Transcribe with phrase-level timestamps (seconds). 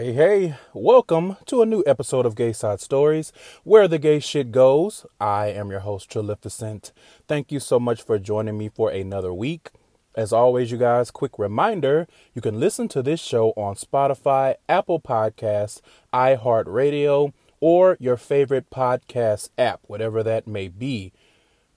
[0.00, 3.32] Hey, hey, welcome to a new episode of Gay Side Stories,
[3.64, 5.04] where the gay shit goes.
[5.20, 6.92] I am your host, Trilificent.
[7.26, 9.70] Thank you so much for joining me for another week.
[10.14, 15.00] As always, you guys, quick reminder you can listen to this show on Spotify, Apple
[15.00, 15.80] Podcasts,
[16.14, 21.12] iHeartRadio, or your favorite podcast app, whatever that may be.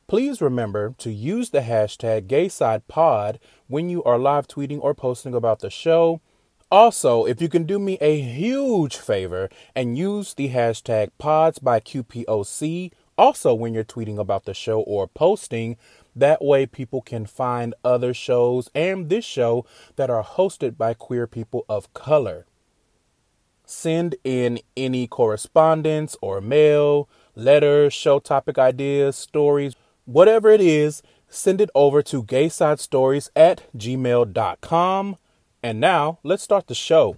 [0.06, 5.62] Please remember to use the hashtag GaySidePod when you are live tweeting or posting about
[5.62, 6.22] the show.
[6.72, 11.82] Also, if you can do me a huge favor and use the hashtag pods by
[11.82, 15.78] QPOC also when you're tweeting about the show or posting,
[16.16, 19.66] that way people can find other shows and this show
[19.96, 22.46] that are hosted by queer people of color.
[23.66, 31.62] Send in any correspondence or mail, letters, show topic ideas, stories, whatever it is, send
[31.62, 35.16] it over to gaysidestories at gmail.com.
[35.64, 37.18] And now let's start the show.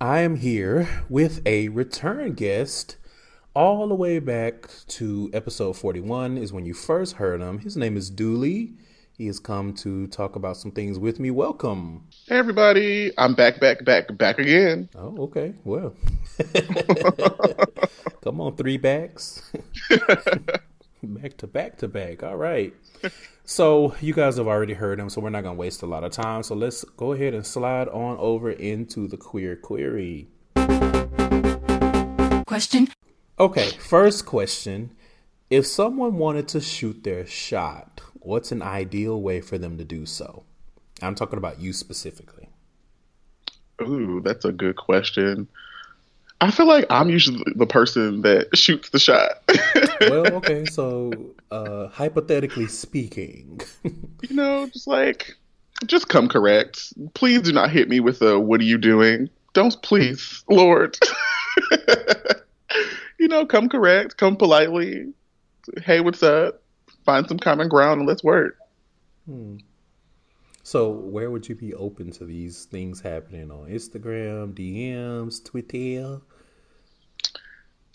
[0.00, 2.98] I am here with a return guest
[3.52, 7.58] all the way back to episode 41 is when you first heard him.
[7.58, 8.74] His name is Dooley.
[9.18, 11.32] He has come to talk about some things with me.
[11.32, 12.06] Welcome.
[12.28, 14.88] Hey everybody, I'm back, back, back, back again.
[14.94, 15.52] Oh, okay.
[15.64, 15.94] Well,
[18.22, 19.50] come on, three backs.
[21.02, 22.22] back to back to back.
[22.22, 22.72] All right.
[23.48, 26.10] So you guys have already heard him, so we're not gonna waste a lot of
[26.10, 26.42] time.
[26.42, 30.26] So let's go ahead and slide on over into the queer query.
[32.44, 32.88] Question.
[33.38, 34.96] Okay, first question.
[35.48, 40.06] If someone wanted to shoot their shot, what's an ideal way for them to do
[40.06, 40.42] so?
[41.00, 42.48] I'm talking about you specifically.
[43.80, 45.46] Ooh, that's a good question.
[46.40, 49.42] I feel like I'm usually the person that shoots the shot.
[50.02, 51.12] well, okay, so
[51.50, 55.36] uh, hypothetically speaking, you know, just like,
[55.86, 56.92] just come correct.
[57.14, 60.98] Please do not hit me with a "What are you doing?" Don't please, Lord.
[63.18, 65.12] you know, come correct, come politely.
[65.82, 66.62] Hey, what's up?
[67.06, 68.58] Find some common ground and let's work.
[69.26, 69.56] Hmm.
[70.66, 76.20] So, where would you be open to these things happening on Instagram, DMs, Twitter?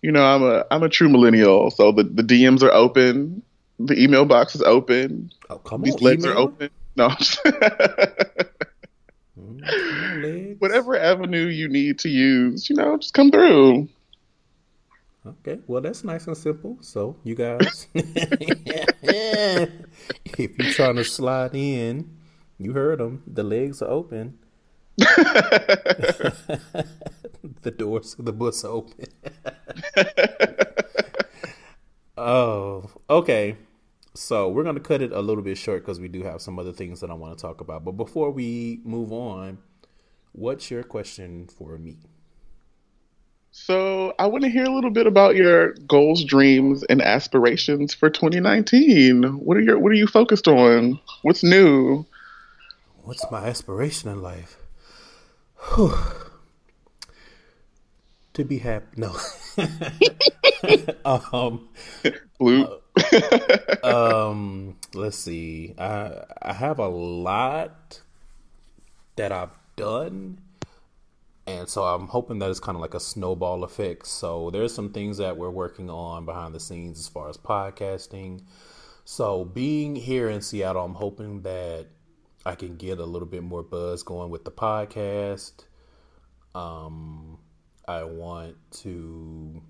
[0.02, 3.44] You know, I'm a I'm a true millennial, so the, the DMs are open,
[3.78, 5.34] the email box is open.
[5.50, 6.38] Oh, come These on, legs email?
[6.38, 6.70] are open.
[6.96, 7.10] No,
[9.38, 13.90] Mm, whatever avenue you need to use, you know, just come through.
[15.28, 16.78] Okay, well that's nice and simple.
[16.80, 19.68] So you guys, if
[20.58, 22.21] you're trying to slide in,
[22.64, 23.24] you heard them.
[23.28, 24.38] The legs are open.
[27.62, 29.06] the doors of the bus are open.
[32.18, 33.56] oh, okay.
[34.14, 36.74] So we're gonna cut it a little bit short because we do have some other
[36.74, 37.86] things that I want to talk about.
[37.86, 39.60] But before we move on,
[40.34, 41.98] what's your question for me?
[43.52, 48.10] So I want to hear a little bit about your goals, dreams, and aspirations for
[48.10, 49.24] 2019.
[49.24, 51.00] What are your What are you focused on?
[51.22, 52.06] What's new?
[53.04, 54.58] What's my aspiration in life?
[55.74, 55.96] Whew.
[58.34, 58.86] To be happy.
[58.96, 59.16] No.
[61.34, 61.68] um,
[62.38, 62.80] Blue.
[63.84, 65.74] um, let's see.
[65.78, 68.02] I I have a lot
[69.16, 70.40] that I've done,
[71.48, 74.08] and so I'm hoping that it's kind of like a snowball effect.
[74.08, 78.44] So there's some things that we're working on behind the scenes as far as podcasting.
[79.06, 81.88] So being here in Seattle, I'm hoping that
[82.46, 85.66] I can get a little bit more buzz going with the podcast.
[86.56, 87.38] Um,
[87.88, 89.62] I want to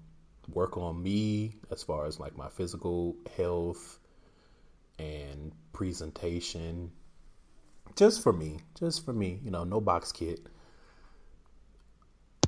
[0.54, 4.00] work on me as far as like my physical health
[5.00, 6.92] and presentation.
[7.98, 10.40] Just for me, just for me, you know, no box kit.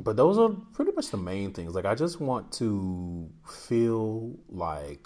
[0.01, 1.75] But those are pretty much the main things.
[1.75, 5.05] Like I just want to feel like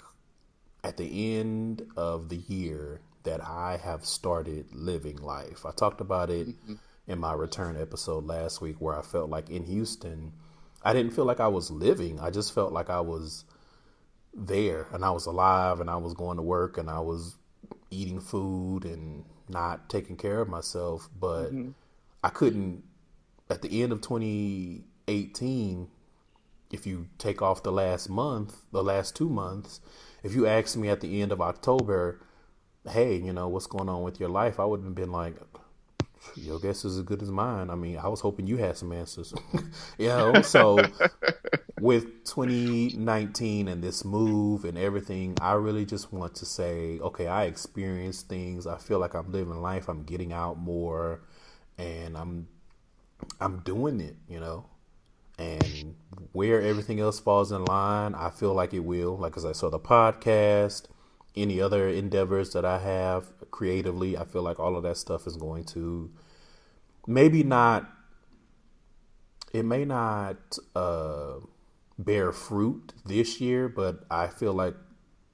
[0.84, 5.66] at the end of the year that I have started living life.
[5.66, 6.74] I talked about it mm-hmm.
[7.06, 10.32] in my return episode last week where I felt like in Houston,
[10.82, 12.20] I didn't feel like I was living.
[12.20, 13.44] I just felt like I was
[14.34, 17.36] there and I was alive and I was going to work and I was
[17.90, 21.08] eating food and not taking care of myself.
[21.18, 21.70] But mm-hmm.
[22.22, 22.84] I couldn't,
[23.50, 25.88] at the end of 2018,
[26.70, 29.80] if you take off the last month, the last two months,
[30.22, 32.20] if you ask me at the end of October,
[32.88, 34.58] hey, you know, what's going on with your life?
[34.60, 35.36] I would have been like,
[36.34, 37.70] your guess is as good as mine.
[37.70, 39.32] I mean, I was hoping you had some answers.
[39.98, 40.78] you know, so
[41.80, 47.44] with 2019 and this move and everything, I really just want to say, okay, I
[47.44, 48.66] experienced things.
[48.66, 49.88] I feel like I'm living life.
[49.88, 51.20] I'm getting out more
[51.78, 52.48] and I'm
[53.40, 54.66] I'm doing it, you know,
[55.38, 55.96] and
[56.32, 59.16] where everything else falls in line, I feel like it will.
[59.16, 60.86] Like as I saw the podcast,
[61.42, 65.36] any other endeavors that I have creatively, I feel like all of that stuff is
[65.36, 66.10] going to
[67.06, 67.90] maybe not.
[69.52, 71.36] It may not uh,
[71.98, 74.74] bear fruit this year, but I feel like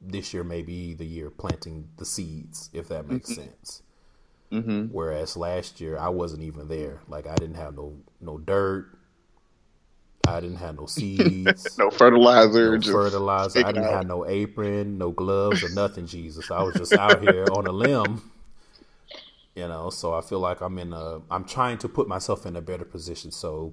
[0.01, 3.43] this year may be the year planting the seeds, if that makes mm-hmm.
[3.43, 3.83] sense.
[4.53, 4.87] Mm-hmm.
[4.93, 7.01] Whereas last year I wasn't even there.
[7.09, 8.97] Like I didn't have no no dirt.
[10.26, 13.61] I didn't have no seeds, no fertilizer, no fertilizer.
[13.61, 13.93] I didn't out.
[13.93, 16.06] have no apron, no gloves, or nothing.
[16.06, 18.31] Jesus, I was just out here on a limb.
[19.55, 21.21] You know, so I feel like I'm in a.
[21.31, 23.31] I'm trying to put myself in a better position.
[23.31, 23.73] So,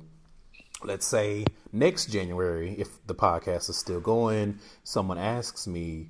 [0.84, 6.10] let's say next January, if the podcast is still going, someone asks me,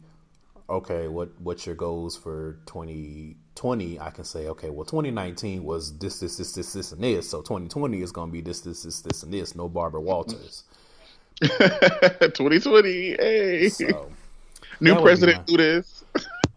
[0.70, 2.60] okay, what what's your goals for
[3.56, 4.00] 2020?
[4.00, 7.30] I can say, okay, well, 2019 was this, this, this, this, this, and this.
[7.30, 9.56] So 2020 is going to be this, this, this, this, and this.
[9.56, 10.64] No Barbara Walters.
[11.42, 13.70] 2020, hey.
[13.70, 14.12] So,
[14.80, 16.04] New president do this.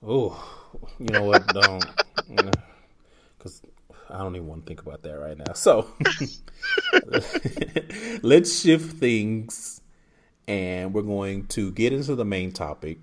[0.07, 0.43] oh,
[0.99, 1.47] you know what?
[1.49, 1.85] Don't.
[3.39, 3.63] Because
[4.11, 5.53] I don't even want to think about that right now.
[5.55, 5.89] So
[8.23, 9.81] let's shift things
[10.47, 12.99] and we're going to get into the main topic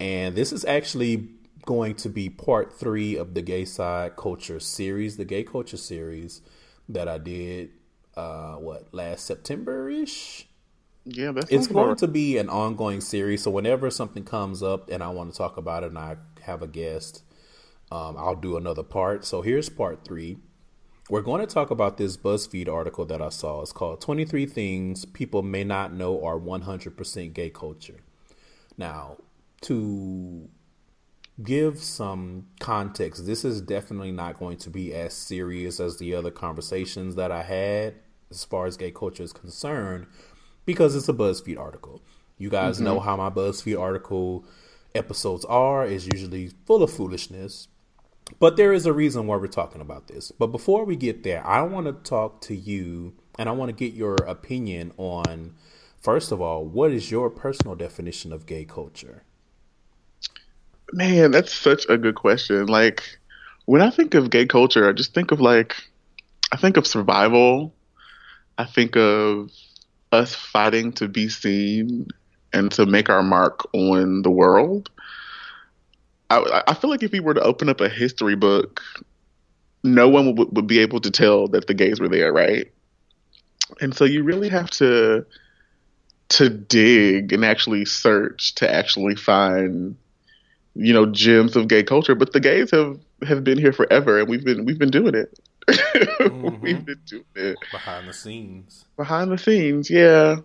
[0.00, 1.28] and this is actually
[1.64, 6.42] going to be part three of the gay side culture series, the gay culture series
[6.88, 7.70] that I did
[8.16, 10.46] uh what last September ish.
[11.04, 13.42] Yeah, that's it's going to be an ongoing series.
[13.42, 16.62] So whenever something comes up and I want to talk about it and I have
[16.62, 17.22] a guest,
[17.92, 19.24] um, I'll do another part.
[19.24, 20.38] So here's part three.
[21.08, 23.62] We're going to talk about this BuzzFeed article that I saw.
[23.62, 28.00] It's called 23 Things People May Not Know Are 100% Gay Culture.
[28.76, 29.18] Now,
[29.66, 30.48] to
[31.42, 36.30] give some context, this is definitely not going to be as serious as the other
[36.30, 37.94] conversations that I had
[38.30, 40.06] as far as gay culture is concerned
[40.64, 42.02] because it's a BuzzFeed article.
[42.38, 42.84] You guys mm-hmm.
[42.84, 44.44] know how my BuzzFeed article
[44.94, 47.68] episodes are, is usually full of foolishness
[48.38, 50.32] but there is a reason why we're talking about this.
[50.32, 53.72] But before we get there, I want to talk to you and I want to
[53.72, 55.54] get your opinion on,
[56.00, 59.22] first of all, what is your personal definition of gay culture?
[60.92, 62.66] Man, that's such a good question.
[62.66, 63.18] Like,
[63.64, 65.76] when I think of gay culture, I just think of like,
[66.52, 67.74] I think of survival.
[68.58, 69.50] I think of
[70.12, 72.06] us fighting to be seen
[72.52, 74.90] and to make our mark on the world.
[76.30, 78.80] I, I feel like if we were to open up a history book,
[79.84, 82.72] no one would, would be able to tell that the gays were there, right?
[83.80, 85.26] And so you really have to
[86.28, 89.96] to dig and actually search to actually find
[90.76, 94.28] you know gems of gay culture but the gays have have been here forever and
[94.28, 95.38] we've been we've been doing it
[95.68, 96.60] mm-hmm.
[96.60, 100.36] we've been doing it behind the scenes behind the scenes yeah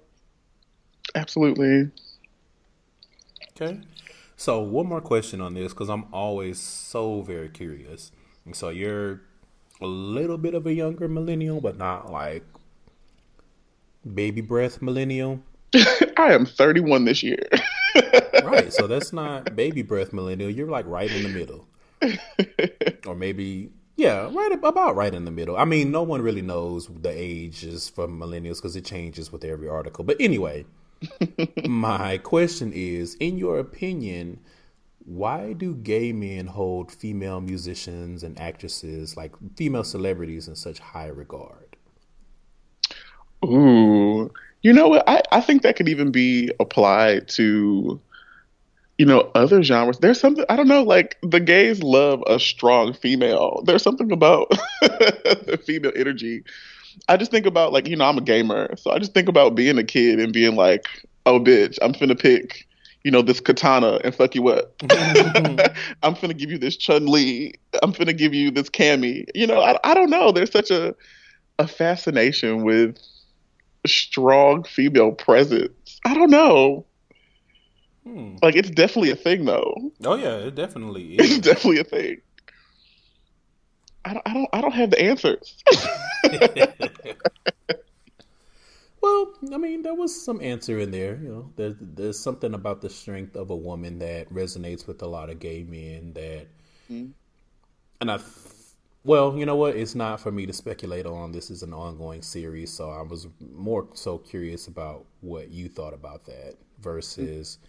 [1.16, 1.90] absolutely
[3.52, 3.80] okay
[4.42, 8.12] so one more question on this because I'm always so very curious.
[8.44, 9.22] And so you're
[9.80, 12.44] a little bit of a younger millennial, but not like
[14.16, 15.44] baby breath millennial.
[16.18, 17.44] I am 31 this year.
[18.44, 18.72] right.
[18.74, 20.50] So that's not baby breath millennial.
[20.50, 21.68] You're like right in the middle.
[23.08, 25.56] or maybe yeah, right about right in the middle.
[25.56, 29.68] I mean, no one really knows the ages for millennials because it changes with every
[29.68, 30.04] article.
[30.04, 30.66] But anyway,
[31.68, 34.40] my question is in your opinion
[35.06, 41.08] why do gay men hold female musicians and actresses like female celebrities in such high
[41.08, 41.76] regard
[43.44, 44.32] ooh
[44.62, 48.00] you know what i, I think that could even be applied to
[48.98, 52.94] you know other genres there's something i don't know like the gays love a strong
[52.94, 54.50] female there's something about
[54.82, 56.44] the female energy
[57.08, 59.56] I just think about like you know I'm a gamer, so I just think about
[59.56, 60.86] being a kid and being like,
[61.26, 62.68] oh bitch, I'm finna pick
[63.04, 64.74] you know this katana and fuck you up.
[66.04, 67.54] I'm finna give you this Chun Li.
[67.82, 69.26] I'm finna give you this Cammy.
[69.34, 70.32] You know I I don't know.
[70.32, 70.96] There's such a
[71.60, 72.98] a fascination with
[73.86, 76.00] strong female presence.
[76.06, 76.86] I don't know.
[78.04, 78.36] Hmm.
[78.42, 79.92] Like it's definitely a thing though.
[80.04, 81.38] Oh yeah, it definitely is.
[81.38, 82.22] It's definitely a thing.
[84.04, 85.64] I don't, I don't, I don't have the answers.
[89.02, 91.20] well, I mean, there was some answer in there.
[91.22, 95.08] You know, there's there's something about the strength of a woman that resonates with a
[95.08, 96.14] lot of gay men.
[96.14, 96.48] That,
[96.92, 97.12] mm-hmm.
[98.02, 98.20] and I,
[99.04, 99.76] well, you know what?
[99.76, 101.32] It's not for me to speculate on.
[101.32, 105.94] This is an ongoing series, so I was more so curious about what you thought
[105.94, 107.58] about that versus.
[107.58, 107.68] Mm-hmm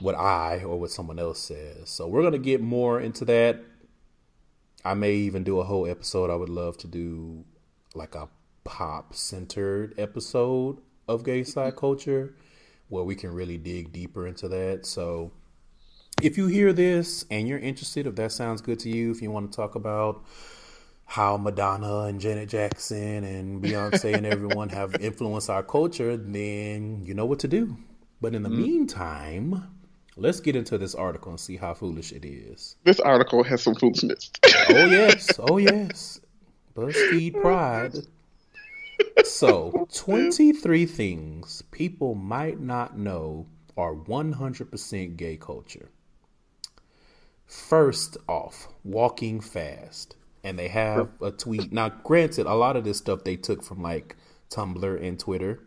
[0.00, 1.88] what I or what someone else says.
[1.88, 3.64] So we're gonna get more into that
[4.86, 6.30] I may even do a whole episode.
[6.30, 7.44] I would love to do
[7.96, 8.28] like a
[8.62, 12.34] pop centered episode of gay side culture
[12.88, 14.86] where we can really dig deeper into that.
[14.86, 15.32] So
[16.22, 19.30] if you hear this and you're interested, if that sounds good to you, if you
[19.30, 20.24] want to talk about
[21.04, 27.14] how Madonna and Janet Jackson and Beyonce and everyone have influenced our culture, then you
[27.14, 27.76] know what to do.
[28.20, 28.56] But in the mm.
[28.56, 29.68] meantime,
[30.16, 32.76] let's get into this article and see how foolish it is.
[32.84, 34.30] This article has some foolishness.
[34.70, 36.20] oh yes, oh yes.
[36.74, 37.94] BuzzFeed Pride.
[39.24, 43.46] So, 23 things people might not know
[43.76, 45.90] are 100% gay culture.
[47.46, 50.16] First off, walking fast.
[50.42, 51.72] And they have a tweet.
[51.72, 54.14] Now, granted, a lot of this stuff they took from like
[54.48, 55.60] Tumblr and Twitter.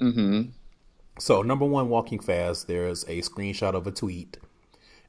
[0.00, 0.50] Mm-hmm.
[1.18, 4.38] So, number one, walking fast, there's a screenshot of a tweet.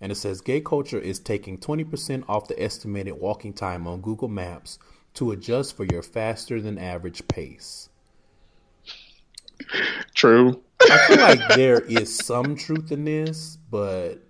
[0.02, 4.28] And it says gay culture is taking 20% off the estimated walking time on Google
[4.28, 4.78] Maps
[5.16, 7.90] to adjust for your faster than average pace.
[10.14, 10.62] True.
[10.82, 14.25] I feel like there is some truth in this, but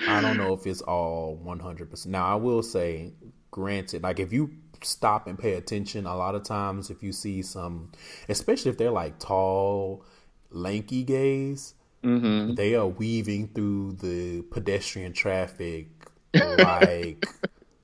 [0.00, 2.06] I don't know if it's all 100%.
[2.06, 3.12] Now, I will say,
[3.50, 4.50] granted, like if you
[4.82, 7.92] stop and pay attention, a lot of times if you see some,
[8.28, 10.04] especially if they're like tall,
[10.50, 12.54] lanky gays, mm-hmm.
[12.54, 15.88] they are weaving through the pedestrian traffic
[16.34, 17.26] like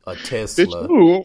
[0.07, 0.89] a Tesla.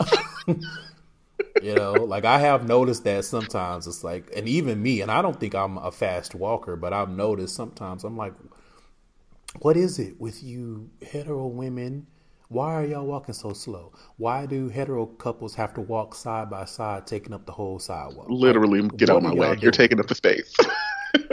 [1.62, 5.22] you know, like I have noticed that sometimes it's like, and even me, and I
[5.22, 8.34] don't think I'm a fast walker, but I've noticed sometimes I'm like,
[9.60, 12.08] what is it with you hetero women?
[12.50, 13.94] Why are y'all walking so slow?
[14.18, 18.28] Why do hetero couples have to walk side by side, taking up the whole sidewalk?
[18.30, 19.48] Literally, like, get out of my way.
[19.48, 19.60] Doing?
[19.60, 20.54] You're taking up the space.
[21.16, 21.26] you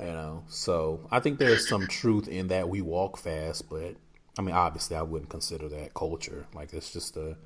[0.00, 3.94] know, so I think there's some truth in that we walk fast, but
[4.38, 6.46] I mean, obviously, I wouldn't consider that culture.
[6.54, 7.36] Like, it's just a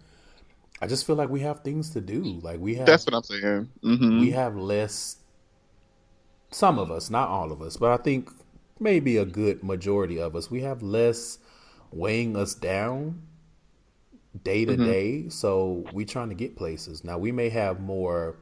[0.81, 2.23] I just feel like we have things to do.
[2.23, 2.87] Like we have.
[2.87, 3.69] That's what I'm saying.
[3.83, 4.21] Mm-hmm.
[4.21, 5.17] We have less.
[6.51, 8.31] Some of us, not all of us, but I think
[8.81, 11.39] maybe a good majority of us, we have less
[11.91, 13.23] weighing us down
[14.43, 14.85] day to mm-hmm.
[14.85, 15.29] day.
[15.29, 17.05] So we trying to get places.
[17.05, 18.37] Now we may have more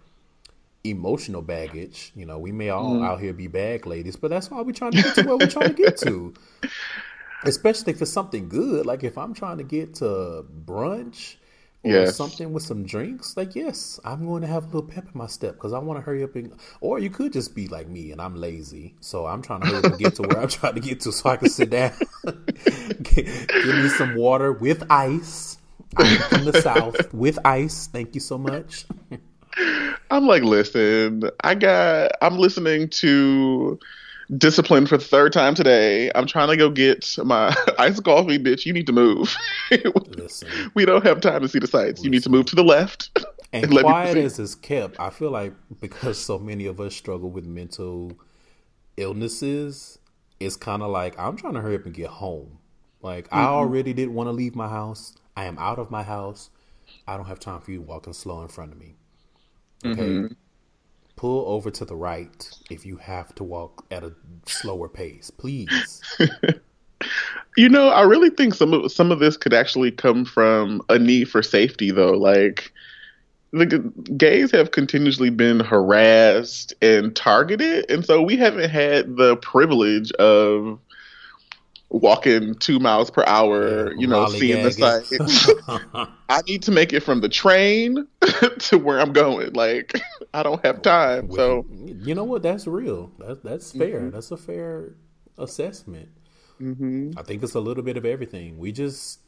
[0.85, 2.13] emotional baggage.
[2.15, 3.07] You know, we may all mm.
[3.07, 5.47] out here be bag ladies, but that's why we're trying to get to where we're
[5.47, 6.35] trying to get to.
[7.45, 8.87] Especially for something good.
[8.87, 11.37] Like if I'm trying to get to brunch
[11.85, 12.17] yes.
[12.17, 15.27] something with some drinks, like yes, I'm going to have a little pep in my
[15.27, 16.55] step because I want to hurry up and.
[16.81, 19.79] Or you could just be like me and I'm lazy, so I'm trying to hurry
[19.79, 21.93] up and get to where I'm trying to get to, so I can sit down.
[23.03, 23.27] give
[23.67, 25.59] me some water with ice.
[25.97, 27.87] I'm from the south with ice.
[27.87, 28.87] Thank you so much.
[30.11, 32.13] I'm like, listen, I got.
[32.21, 33.79] I'm listening to
[34.37, 36.11] disciplined for the third time today.
[36.15, 38.67] I'm trying to go get my iced coffee, bitch.
[38.67, 39.35] You need to move.
[40.75, 41.99] we don't have time to see the sights.
[41.99, 42.05] Listen.
[42.05, 43.11] You need to move to the left.
[43.53, 47.31] And, and quiet as is kept, I feel like because so many of us struggle
[47.31, 48.13] with mental
[48.97, 49.99] illnesses,
[50.41, 52.59] it's kind of like I'm trying to hurry up and get home.
[53.01, 53.39] Like mm-hmm.
[53.39, 55.15] I already didn't want to leave my house.
[55.37, 56.51] I am out of my house.
[57.07, 58.97] I don't have time for you walking slow in front of me.
[59.85, 60.03] Okay.
[60.03, 60.33] Mm-hmm
[61.17, 64.13] pull over to the right if you have to walk at a
[64.47, 66.03] slower pace, please.
[67.57, 70.99] you know, I really think some of some of this could actually come from a
[70.99, 72.13] need for safety, though.
[72.13, 72.73] Like
[73.53, 73.79] the
[74.17, 80.79] gays have continuously been harassed and targeted, and so we haven't had the privilege of
[81.89, 85.51] walking two miles per hour, you know, seeing the sights.
[86.29, 88.07] I need to make it from the train
[88.59, 89.53] to where I'm going.
[89.53, 90.01] Like
[90.35, 91.31] I don't have time.
[91.33, 92.43] So you know what?
[92.43, 93.13] That's real.
[93.19, 94.01] That, that's fair.
[94.01, 94.11] Mm-hmm.
[94.11, 94.95] That's a fair
[95.39, 96.09] assessment.
[96.61, 97.13] Mm-hmm.
[97.19, 98.59] I think it's a little bit of everything.
[98.59, 99.21] We just,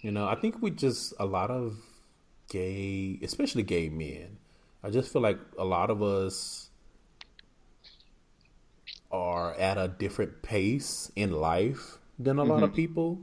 [0.00, 1.76] you know, I think we just a lot of
[2.48, 4.38] gay, especially gay men.
[4.82, 6.67] I just feel like a lot of us
[9.10, 12.50] are at a different pace in life than a mm-hmm.
[12.50, 12.76] lot of mm-hmm.
[12.76, 13.18] people.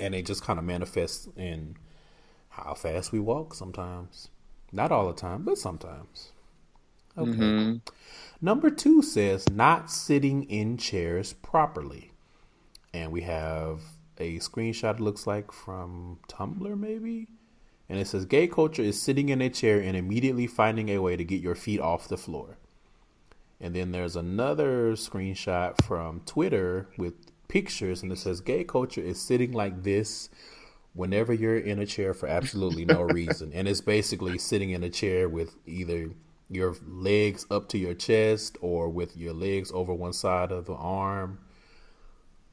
[0.00, 1.76] And they just kind of manifest in
[2.48, 4.28] how fast we walk sometimes.
[4.72, 6.32] Not all the time, but sometimes.
[7.16, 7.30] Okay.
[7.30, 7.76] Mm-hmm.
[8.40, 12.10] Number two says not sitting in chairs properly.
[12.92, 13.80] And we have
[14.18, 17.28] a screenshot, looks like from Tumblr, maybe.
[17.88, 21.16] And it says gay culture is sitting in a chair and immediately finding a way
[21.16, 22.58] to get your feet off the floor.
[23.60, 27.14] And then there's another screenshot from Twitter with
[27.48, 30.28] pictures, and it says gay culture is sitting like this
[30.92, 33.52] whenever you're in a chair for absolutely no reason.
[33.52, 36.10] And it's basically sitting in a chair with either
[36.50, 40.74] your legs up to your chest or with your legs over one side of the
[40.74, 41.38] arm.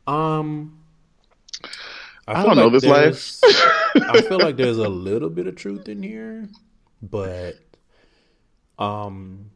[0.08, 0.82] Um,
[2.28, 3.40] I, I don't like know this life.
[3.96, 6.48] I feel like there's a little bit of truth in here,
[7.02, 7.56] but
[8.80, 9.52] um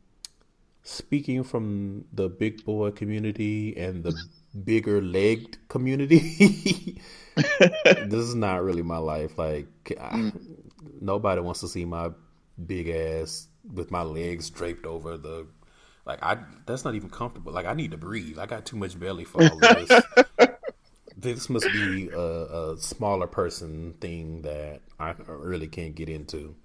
[0.85, 4.15] speaking from the big boy community and the
[4.63, 7.01] bigger legged community,
[7.35, 9.37] this is not really my life.
[9.37, 9.67] Like
[9.99, 10.39] I, mm.
[11.01, 12.11] nobody wants to see my
[12.65, 15.47] big ass with my legs draped over the
[16.05, 17.51] like I that's not even comfortable.
[17.51, 18.37] Like I need to breathe.
[18.37, 20.03] I got too much belly for all this.
[21.17, 26.55] this must be a, a, smaller person thing that I really can't get into.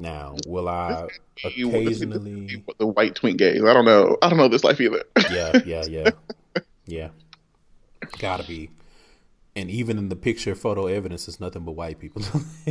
[0.00, 1.08] Now, will I
[1.44, 3.62] occasionally the white twink gaze?
[3.62, 4.16] I don't know.
[4.22, 5.04] I don't know this life either.
[5.30, 6.10] yeah, yeah, yeah,
[6.86, 7.08] yeah.
[8.18, 8.70] Gotta be.
[9.56, 12.22] And even in the picture photo evidence, is nothing but white people.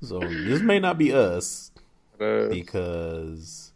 [0.00, 1.70] so this may not be us
[2.18, 3.72] uh, because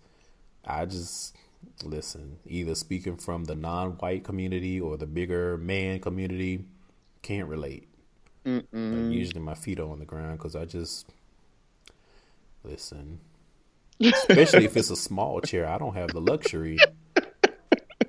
[0.65, 1.37] I just
[1.83, 2.39] listen.
[2.47, 6.65] Either speaking from the non-white community or the bigger man community,
[7.21, 7.87] can't relate.
[8.45, 11.07] usually my feet are on the ground because I just
[12.65, 13.21] listen.
[14.01, 16.79] Especially if it's a small chair, I don't have the luxury.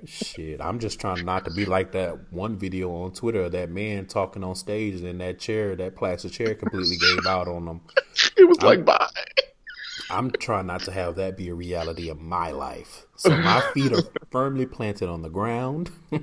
[0.04, 3.70] Shit, I'm just trying not to be like that one video on Twitter of that
[3.70, 7.80] man talking on stage and that chair, that plastic chair, completely gave out on him.
[8.38, 9.08] It was I'm, like, bye.
[10.10, 13.06] I'm trying not to have that be a reality of my life.
[13.16, 15.90] So my feet are firmly planted on the ground.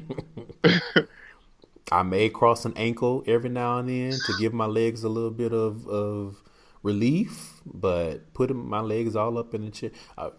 [1.91, 5.31] I may cross an ankle every now and then to give my legs a little
[5.31, 6.41] bit of, of
[6.83, 9.91] relief, but putting my legs all up in the chair.
[10.17, 10.29] Uh,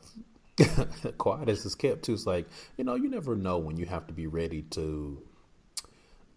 [1.19, 2.13] quiet as it's kept too.
[2.13, 2.47] It's like
[2.77, 5.21] you know, you never know when you have to be ready to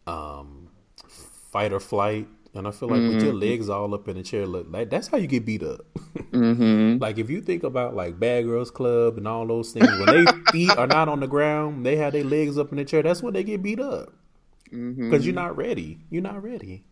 [0.08, 0.70] um,
[1.52, 2.28] fight or flight.
[2.56, 3.14] And I feel like mm-hmm.
[3.14, 3.52] with your mm-hmm.
[3.52, 5.86] legs all up in the chair, look like that's how you get beat up.
[6.18, 6.98] mm-hmm.
[7.00, 10.32] Like if you think about like Bad Girls Club and all those things, when they
[10.52, 13.04] feet are not on the ground, they have their legs up in the chair.
[13.04, 14.14] That's when they get beat up
[14.64, 15.22] because mm-hmm.
[15.22, 16.00] you're not ready.
[16.10, 16.84] You're not ready.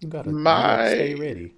[0.00, 0.40] You gotta, My...
[0.40, 1.54] you gotta stay ready.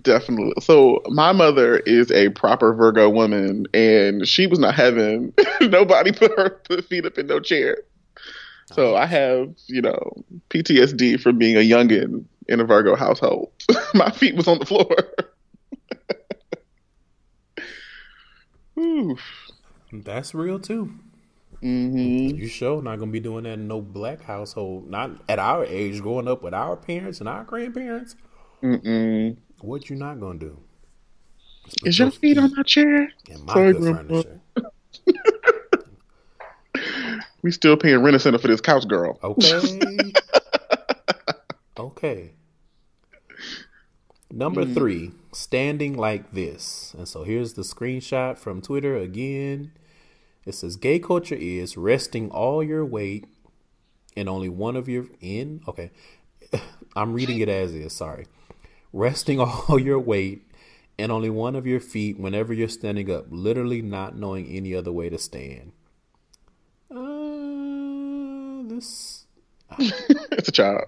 [0.00, 0.54] Definitely.
[0.60, 6.32] So my mother is a proper Virgo woman, and she was not having nobody put
[6.38, 7.78] her put feet up in no chair.
[8.72, 13.52] So I have, you know, PTSD from being a youngin in a Virgo household.
[13.94, 14.88] my feet was on the floor.
[19.92, 20.94] That's real too.
[21.62, 22.36] Mm-hmm.
[22.36, 24.88] You sure not gonna be doing that in no black household?
[24.90, 28.16] Not at our age, growing up with our parents and our grandparents.
[28.62, 29.36] Mm-mm.
[29.62, 30.58] What you not gonna do?
[31.84, 33.12] Is your feet, feet on my chair?
[33.44, 34.40] My Sorry, furniture.
[37.42, 39.20] we still paying rent center for this couch girl.
[39.22, 39.78] Okay.
[41.78, 42.32] okay.
[44.32, 44.74] Number mm.
[44.74, 46.92] three, standing like this.
[46.98, 49.70] And so here's the screenshot from Twitter again.
[50.44, 53.26] It says gay culture is resting all your weight
[54.16, 55.92] and only one of your in okay.
[56.96, 58.26] I'm reading it as is, sorry
[58.92, 60.46] resting all your weight
[60.98, 64.92] and only one of your feet whenever you're standing up, literally not knowing any other
[64.92, 65.72] way to stand.
[66.90, 69.26] Uh, this.
[69.78, 70.84] it's a child.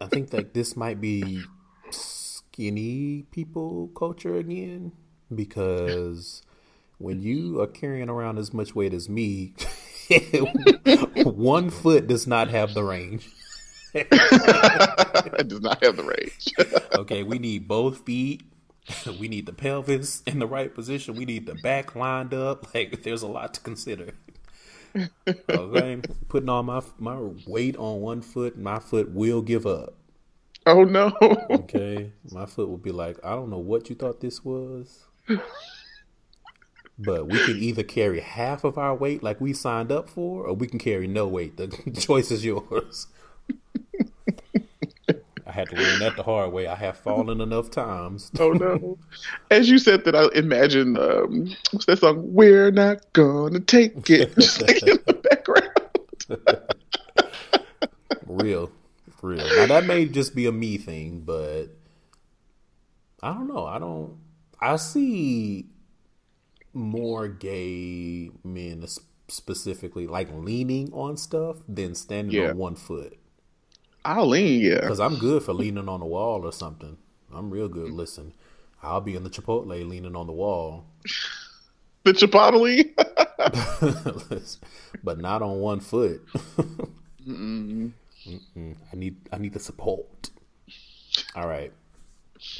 [0.00, 1.42] I think that this might be
[1.90, 4.92] skinny people culture again
[5.34, 6.42] because
[6.98, 9.54] when you are carrying around as much weight as me,
[11.24, 13.28] one foot does not have the range.
[13.94, 14.10] It
[15.48, 16.82] does not have the range.
[16.98, 18.42] okay, we need both feet.
[19.20, 21.14] We need the pelvis in the right position.
[21.14, 22.74] We need the back lined up.
[22.74, 24.14] Like there's a lot to consider.
[25.48, 29.94] Okay, putting all my my weight on one foot, my foot will give up.
[30.66, 31.12] Oh no.
[31.50, 35.06] okay, my foot will be like, I don't know what you thought this was.
[37.02, 40.52] But we can either carry half of our weight like we signed up for, or
[40.54, 41.56] we can carry no weight.
[41.56, 43.06] The choice is yours.
[45.50, 46.68] I had to learn that the hard way.
[46.68, 48.30] I have fallen enough times.
[48.38, 48.98] oh no!
[49.50, 52.32] As you said that, I imagine um, what's that song?
[52.32, 54.32] We're not gonna take it.
[54.38, 55.72] Just like in the background.
[58.26, 58.70] real,
[59.22, 59.38] real.
[59.56, 61.66] Now that may just be a me thing, but
[63.20, 63.66] I don't know.
[63.66, 64.18] I don't.
[64.60, 65.66] I see
[66.72, 68.86] more gay men
[69.26, 72.50] specifically like leaning on stuff than standing yeah.
[72.50, 73.19] on one foot.
[74.04, 74.80] I'll lean, yeah.
[74.80, 76.96] Because I'm good for leaning on the wall or something.
[77.34, 77.90] I'm real good.
[77.90, 78.32] Listen,
[78.82, 80.84] I'll be in the Chipotle leaning on the wall.
[82.02, 82.94] The Chipotle?
[85.04, 86.24] but not on one foot.
[87.28, 87.92] Mm-mm.
[88.26, 88.76] Mm-mm.
[88.90, 90.30] I need I need the support.
[91.36, 91.74] All right.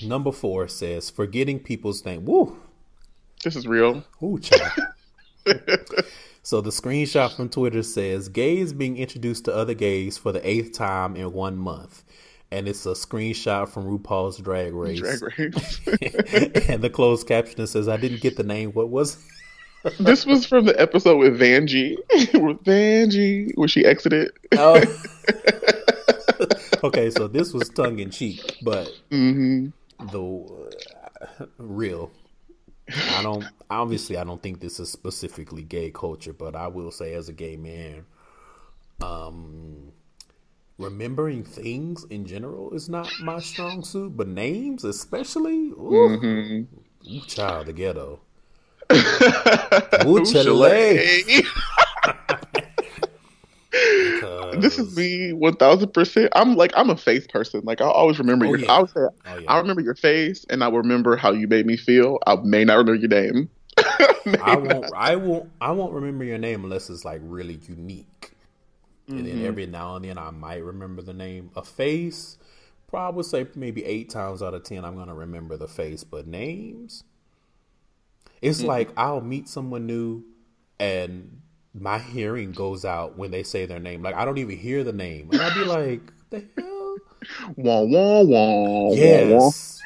[0.03, 2.27] Number four says forgetting people's name.
[2.27, 2.61] Woo.
[3.43, 4.05] This is real.
[4.23, 4.73] Ooh, child.
[6.43, 10.73] So the screenshot from Twitter says gays being introduced to other gays for the eighth
[10.73, 12.05] time in one month.
[12.51, 14.99] And it's a screenshot from RuPaul's Drag Race.
[14.99, 15.81] Drag race.
[16.69, 18.71] and the closed caption says, I didn't get the name.
[18.73, 19.23] What was it?
[19.99, 21.97] this was from the episode with Vanjie,
[22.35, 24.33] with Vanjie, where she exited.
[24.53, 24.83] Oh.
[26.85, 29.69] okay, so this was tongue in cheek, but hmm
[30.11, 30.69] the
[31.23, 32.11] uh, real.
[32.95, 37.15] I don't obviously I don't think this is specifically gay culture, but I will say
[37.15, 38.07] as a gay man,
[39.01, 39.93] um
[40.79, 46.63] remembering things in general is not my strong suit, but names especially, ooh, hmm
[47.11, 48.21] ooh child, the ghetto.
[50.07, 50.25] Ooh,
[53.73, 56.31] This is me one thousand percent.
[56.35, 57.63] I'm like I'm a face person.
[57.65, 58.59] Like I always remember Oh, your.
[58.59, 58.73] yeah.
[58.73, 59.53] I would say Oh, yeah.
[59.53, 62.19] I remember your face, and I remember how you made me feel.
[62.27, 63.49] I may not remember your name.
[64.43, 64.93] I won't.
[64.95, 65.51] I won't.
[65.61, 68.33] I won't remember your name unless it's like really unique.
[69.09, 69.47] And then mm-hmm.
[69.47, 71.51] every now and then I might remember the name.
[71.57, 72.39] A face,
[72.89, 77.05] probably say maybe eight times out of ten I'm gonna remember the face, but names.
[78.43, 78.69] It's mm-hmm.
[78.69, 80.25] like I'll meet someone new,
[80.79, 81.41] and
[81.75, 84.03] my hearing goes out when they say their name.
[84.03, 86.97] Like I don't even hear the name, and I'd be like, "The hell."
[87.57, 88.91] Wah wah wah.
[88.97, 89.55] wah, wah.
[89.55, 89.81] Yes.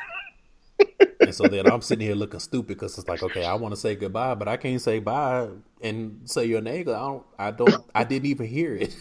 [1.23, 3.81] and so then I'm sitting here looking stupid because it's like, okay, I want to
[3.81, 5.49] say goodbye, but I can't say bye
[5.81, 6.89] and say your name.
[6.89, 8.95] I don't, I don't, I didn't even hear it,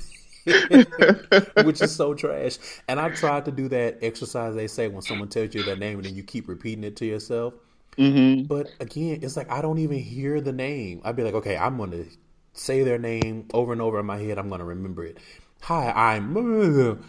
[1.65, 2.57] which is so trash.
[2.87, 5.97] And I tried to do that exercise they say when someone tells you their name
[5.99, 7.53] and then you keep repeating it to yourself.
[7.97, 8.47] Mhm.
[8.47, 11.01] But again, it's like I don't even hear the name.
[11.03, 12.05] I'd be like, okay, I'm gonna
[12.53, 14.37] say their name over and over in my head.
[14.37, 15.17] I'm gonna remember it.
[15.61, 17.03] Hi, I'm.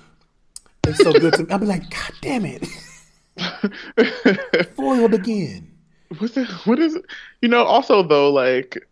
[0.86, 1.50] It's so good to me.
[1.50, 2.66] I'd be like, God damn it,
[4.76, 5.70] foiled again.
[6.18, 6.48] What's that?
[6.66, 7.04] What is it?
[7.40, 8.86] You know, also though, like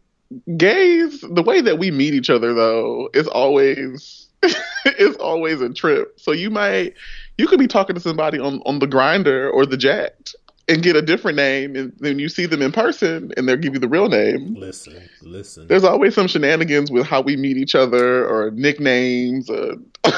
[0.56, 4.28] gays, the way that we meet each other though is always
[4.98, 6.18] is always a trip.
[6.18, 6.94] So you might
[7.38, 10.34] you could be talking to somebody on on the Grindr or the Jack'd
[10.68, 13.74] and get a different name, and then you see them in person and they'll give
[13.74, 14.54] you the real name.
[14.54, 15.66] Listen, listen.
[15.66, 19.50] There's always some shenanigans with how we meet each other or nicknames.
[19.50, 19.74] Or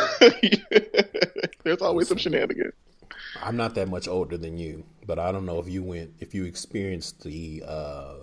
[1.65, 2.75] There's always some shenanigans.
[3.43, 6.35] I'm not that much older than you, but I don't know if you went, if
[6.35, 8.15] you experienced the uh,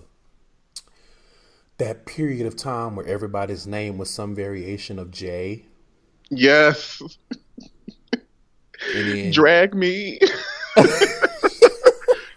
[1.78, 5.66] that period of time where everybody's name was some variation of J.
[6.30, 7.02] Yes,
[8.94, 10.20] then, drag me.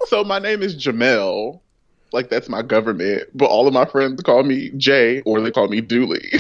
[0.06, 1.60] so my name is Jamel.
[2.12, 5.66] Like that's my government, but all of my friends call me Jay or they call
[5.66, 6.30] me Dooley.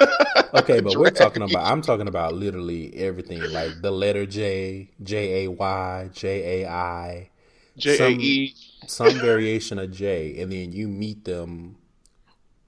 [0.54, 1.64] okay, but we're talking about.
[1.64, 7.30] I'm talking about literally everything, like the letter J, J A Y, J A I,
[7.78, 8.54] J A E.
[8.86, 11.76] some variation of J, and then you meet them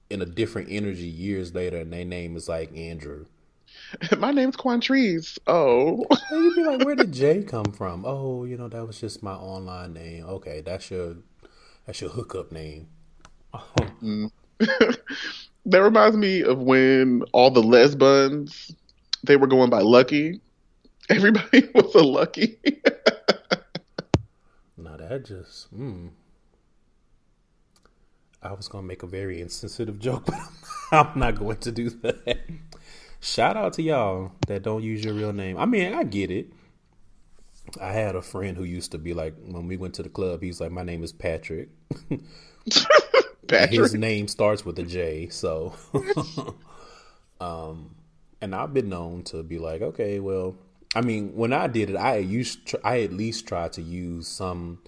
[0.09, 3.25] in a different energy years later, and their name is like Andrew.
[4.17, 5.37] My name's Quantrese.
[5.47, 8.03] Oh, And you'd be like, where did Jay come from?
[8.05, 10.25] Oh, you know, that was just my online name.
[10.25, 11.17] Okay, that's your
[11.85, 12.87] that's your hookup name.
[14.59, 14.99] that
[15.65, 18.75] reminds me of when all the lesbians
[19.23, 20.41] they were going by Lucky.
[21.09, 22.59] Everybody was a Lucky.
[24.77, 26.09] Now that just mm.
[28.43, 30.39] I was gonna make a very insensitive joke, but
[30.91, 32.39] I'm not going to do that.
[33.25, 35.57] Shout out to y'all that don't use your real name.
[35.57, 36.53] I mean, I get it.
[37.81, 40.43] I had a friend who used to be like, when we went to the club,
[40.43, 41.69] he's like, "My name is Patrick."
[43.47, 43.71] Patrick.
[43.71, 45.73] His name starts with a J, so
[47.41, 47.95] um
[48.41, 50.55] and I've been known to be like, okay, well,
[50.93, 54.27] I mean, when I did it, I used tr- I at least tried to use
[54.27, 54.83] some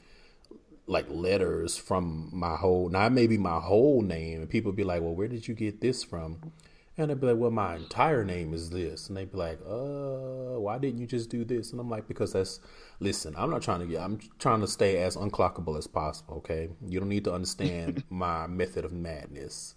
[0.86, 5.16] like letters from my whole not maybe my whole name and people be like, "Well,
[5.16, 6.52] where did you get this from?"
[6.98, 10.60] And they'd be like, "Well, my entire name is this." And they'd be like, "Uh,
[10.60, 12.60] why didn't you just do this?" And I'm like, "Because that's
[13.00, 16.70] listen, I'm not trying to get I'm trying to stay as unclockable as possible, okay?
[16.88, 19.76] You don't need to understand my method of madness.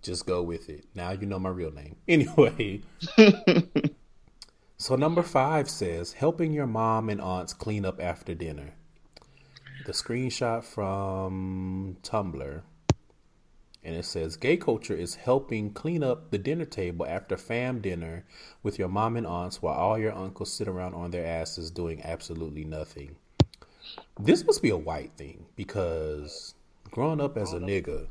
[0.00, 0.86] Just go with it.
[0.94, 1.96] Now you know my real name.
[2.08, 2.82] Anyway,
[4.78, 8.74] so number 5 says, "Helping your mom and aunts clean up after dinner."
[9.84, 12.62] The screenshot from Tumblr
[13.86, 18.24] and it says gay culture is helping clean up the dinner table after fam dinner
[18.64, 22.02] with your mom and aunts while all your uncles sit around on their asses doing
[22.02, 23.14] absolutely nothing.
[24.18, 26.54] This must be a white thing because
[26.90, 28.08] growing up as a nigga,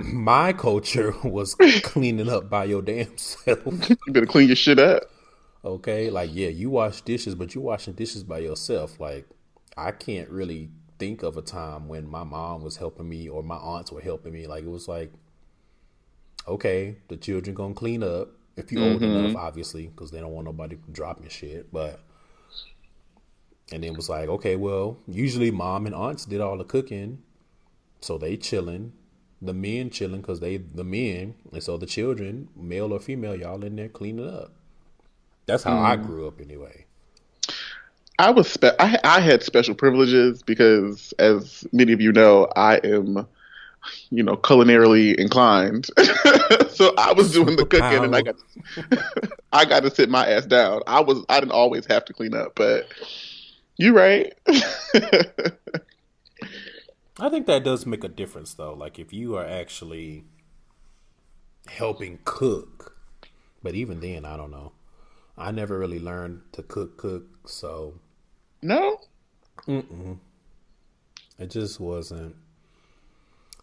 [0.00, 3.66] my culture was cleaning up by your damn self.
[3.66, 5.02] You better clean your shit up.
[5.64, 9.00] Okay, like yeah, you wash dishes, but you washing dishes by yourself.
[9.00, 9.26] Like
[9.76, 13.56] I can't really think of a time when my mom was helping me or my
[13.56, 14.46] aunts were helping me.
[14.46, 15.12] Like it was like,
[16.46, 19.04] okay, the children gonna clean up if you're mm-hmm.
[19.04, 21.72] old enough, obviously, because they don't want nobody dropping shit.
[21.72, 22.00] But
[23.72, 27.22] and then it was like, okay, well, usually mom and aunts did all the cooking,
[28.00, 28.92] so they chilling.
[29.42, 33.62] The men chilling because they the men, and so the children, male or female, y'all
[33.64, 34.52] in there cleaning up.
[35.46, 35.84] That's how mm.
[35.84, 36.86] I grew up, anyway.
[38.18, 42.76] I was spe- I, I had special privileges because, as many of you know, I
[42.84, 43.26] am,
[44.10, 45.86] you know, culinarily inclined.
[46.70, 48.36] so I was doing the cooking, and I got
[49.52, 50.82] I got to sit my ass down.
[50.86, 52.86] I was I didn't always have to clean up, but
[53.76, 54.32] you right.
[57.18, 58.74] I think that does make a difference, though.
[58.74, 60.24] Like if you are actually
[61.66, 62.96] helping cook,
[63.62, 64.72] but even then, I don't know.
[65.36, 67.94] I never really learned to cook, cook, so
[68.62, 69.00] no.
[69.66, 70.18] Mm-mm.
[71.38, 72.36] It just wasn't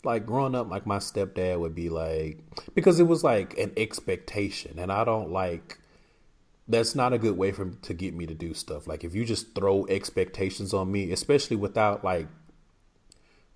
[0.04, 0.70] like growing up.
[0.70, 2.40] Like my stepdad would be like,
[2.76, 5.78] because it was like an expectation, and I don't like.
[6.68, 8.88] That's not a good way for to get me to do stuff.
[8.88, 12.28] Like if you just throw expectations on me, especially without like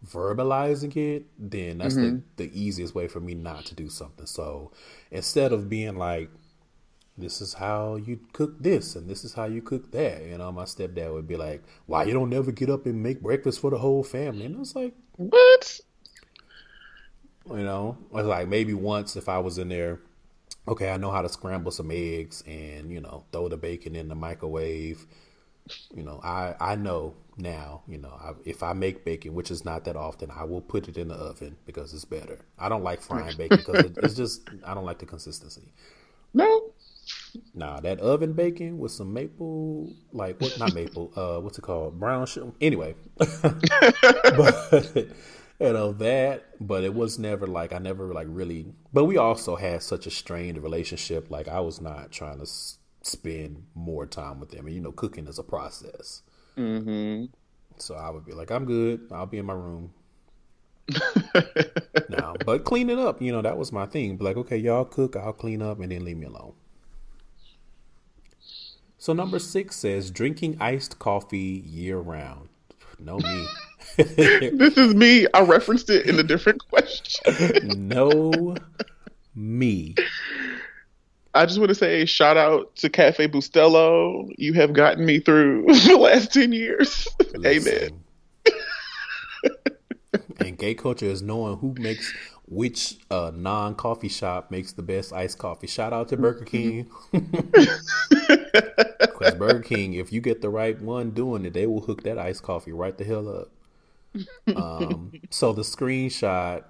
[0.06, 2.18] verbalizing it, then that's mm-hmm.
[2.36, 4.26] the the easiest way for me not to do something.
[4.26, 4.72] So
[5.12, 6.30] instead of being like,
[7.18, 10.26] this is how you cook this and this is how you cook that.
[10.26, 13.02] You uh, know, my stepdad would be like, Why you don't never get up and
[13.02, 14.46] make breakfast for the whole family?
[14.46, 15.80] And I was like, What?
[17.50, 20.02] You know, I was like maybe once if I was in there,
[20.68, 24.10] okay, I know how to scramble some eggs and, you know, throw the bacon in
[24.10, 25.06] the microwave.
[25.96, 29.64] You know, I I know now, you know, I, if I make bacon, which is
[29.64, 32.40] not that often, I will put it in the oven because it's better.
[32.60, 35.72] I don't like frying bacon because it, it's just I don't like the consistency.
[36.34, 36.74] No,
[37.54, 40.58] Nah, that oven bacon with some maple, like what?
[40.60, 41.12] Not maple.
[41.16, 42.00] Uh, what's it called?
[42.00, 42.52] Brown sugar.
[42.62, 46.46] Anyway, but you know that.
[46.60, 48.74] But it was never like I never like really.
[48.94, 51.30] But we also had such a strained relationship.
[51.30, 54.66] Like I was not trying to s- spend more time with them.
[54.66, 56.22] And you know, cooking is a process.
[56.58, 57.26] Mm-hmm.
[57.78, 59.08] So I would be like, I'm good.
[59.12, 59.94] I'll be in my room.
[62.10, 63.22] now, but clean it up.
[63.22, 64.18] You know, that was my thing.
[64.18, 65.16] Be like, okay, y'all cook.
[65.16, 66.54] I'll clean up, and then leave me alone.
[68.98, 72.50] So number six says drinking iced coffee year round.
[73.00, 73.48] No me.
[73.98, 75.28] this is me.
[75.34, 77.88] I referenced it in a different question.
[77.88, 78.56] no
[79.36, 79.96] me.
[81.34, 84.34] I just want to say shout out to Cafe Bustelo.
[84.38, 87.08] You have gotten me through the last ten years.
[87.34, 88.02] Listen.
[89.44, 89.56] Amen.
[90.40, 92.14] and gay culture is knowing who makes
[92.48, 95.68] which uh, non coffee shop makes the best iced coffee.
[95.68, 96.90] Shout out to Burger King.
[99.00, 102.18] Because Burger King, if you get the right one doing it, they will hook that
[102.18, 103.52] iced coffee right the hell up.
[104.56, 106.64] Um, so the screenshot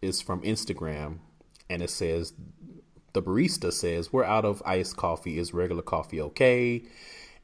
[0.00, 1.18] is from Instagram,
[1.68, 2.32] and it says
[3.12, 5.38] the barista says we're out of iced coffee.
[5.38, 6.84] Is regular coffee okay?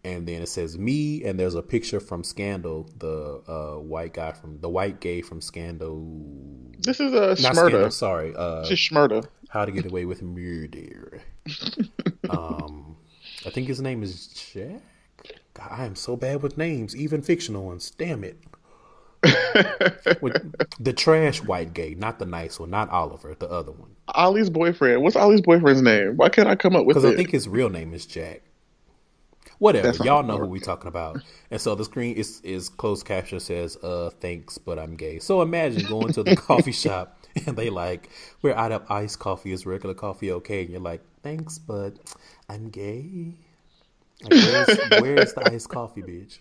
[0.04, 4.32] and then it says me, and there's a picture from Scandal, the uh, white guy
[4.32, 6.72] from the white gay from Scandal.
[6.78, 7.92] This is a Shmurda.
[7.92, 9.26] Sorry, uh, just Shmurda.
[9.48, 11.22] How to Get Away with Murder.
[12.30, 12.96] um,
[13.46, 14.82] I think his name is Jack.
[15.54, 17.90] God, I am so bad with names, even fictional ones.
[17.90, 18.38] Damn it.
[20.20, 23.94] with the trash white gay, not the nice one, not Oliver, the other one.
[24.08, 25.02] Ollie's boyfriend.
[25.02, 26.16] What's Ollie's boyfriend's name?
[26.16, 27.00] Why can't I come up with it?
[27.00, 28.42] Because I think his real name is Jack.
[29.58, 31.22] Whatever, y'all know who we're talking about.
[31.52, 35.40] And so the screen is is closed caption says, "Uh, thanks, but I'm gay." So
[35.40, 38.10] imagine going to the coffee shop and they like,
[38.42, 39.52] "We're out of iced coffee.
[39.52, 41.94] Is regular coffee okay?" And you're like, "Thanks, but
[42.52, 43.34] I'm gay."
[44.22, 46.38] Like, where's, where's the iced coffee, bitch?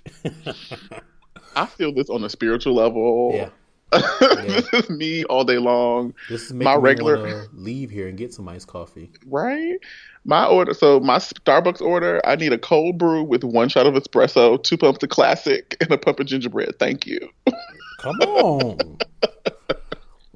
[1.56, 3.32] I feel this on a spiritual level.
[3.34, 3.50] Yeah.
[3.92, 6.14] this is me all day long.
[6.30, 9.12] This is my regular leave here and get some iced coffee.
[9.26, 9.78] Right.
[10.24, 13.96] My order, so my Starbucks order, I need a cold brew with one shot of
[13.96, 16.80] espresso, two pumps of classic, and a pump of gingerbread.
[16.80, 17.20] Thank you.
[18.00, 18.98] Come on.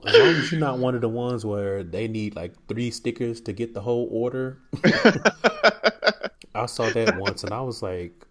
[0.05, 3.41] as long as you're not one of the ones where they need like three stickers
[3.41, 4.59] to get the whole order.
[6.55, 8.25] I saw that once and I was like,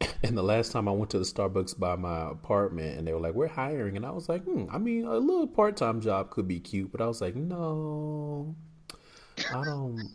[0.22, 3.20] and the last time I went to the Starbucks by my apartment and they were
[3.20, 3.96] like, we're hiring.
[3.96, 6.92] And I was like, hmm, I mean, a little part time job could be cute.
[6.92, 8.54] But I was like, no,
[9.52, 10.10] I don't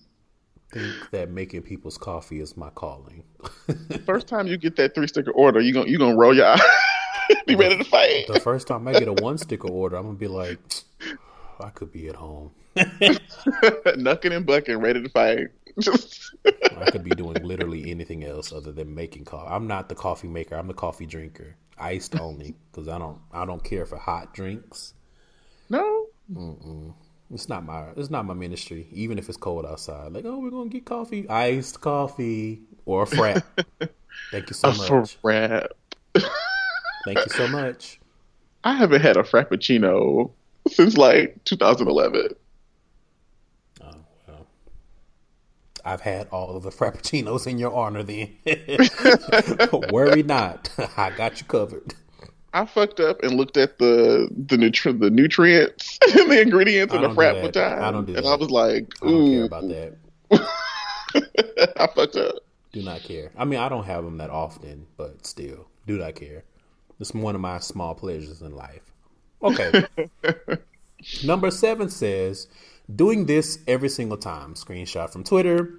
[0.72, 3.24] think that making people's coffee is my calling.
[4.06, 6.62] first time you get that three sticker order, you gonna you gonna roll your eyes,
[7.46, 8.28] be ready to fight.
[8.28, 10.60] The first time I get a one sticker order, I'm gonna be like,
[11.62, 15.48] I could be at home, knucking and bucking, ready to fight.
[16.78, 19.50] I could be doing literally anything else other than making coffee.
[19.54, 20.56] I'm not the coffee maker.
[20.56, 21.56] I'm the coffee drinker.
[21.78, 24.94] Iced only because I don't I don't care for hot drinks.
[25.70, 26.08] no.
[27.34, 28.88] It's not my it's not my ministry.
[28.92, 33.08] Even if it's cold outside, like oh we're gonna get coffee, iced coffee or a
[33.08, 33.46] frat.
[34.32, 35.18] Thank you so A much.
[35.24, 35.68] frap.
[37.06, 38.00] Thank you so much.
[38.64, 40.32] I haven't had a frappuccino
[40.68, 42.30] since like 2011.
[43.82, 43.92] Oh
[44.28, 44.48] well,
[45.84, 48.04] I've had all of the frappuccinos in your honor.
[48.04, 48.38] Then
[49.92, 51.94] worry not, I got you covered.
[52.54, 57.02] I fucked up and looked at the the, nutri- the nutrients and the ingredients in
[57.02, 57.84] the don't frap one time.
[57.84, 58.30] I don't do and that.
[58.30, 59.98] I was like, I don't care ooh, about that.
[61.80, 62.36] I fucked up.
[62.74, 63.32] Do not care.
[63.38, 66.44] I mean, I don't have them that often, but still, do not care.
[67.00, 68.91] It's one of my small pleasures in life.
[69.44, 69.74] Okay.
[71.22, 72.48] Number seven says,
[72.94, 74.56] doing this every single time.
[74.56, 75.76] Screenshot from Twitter.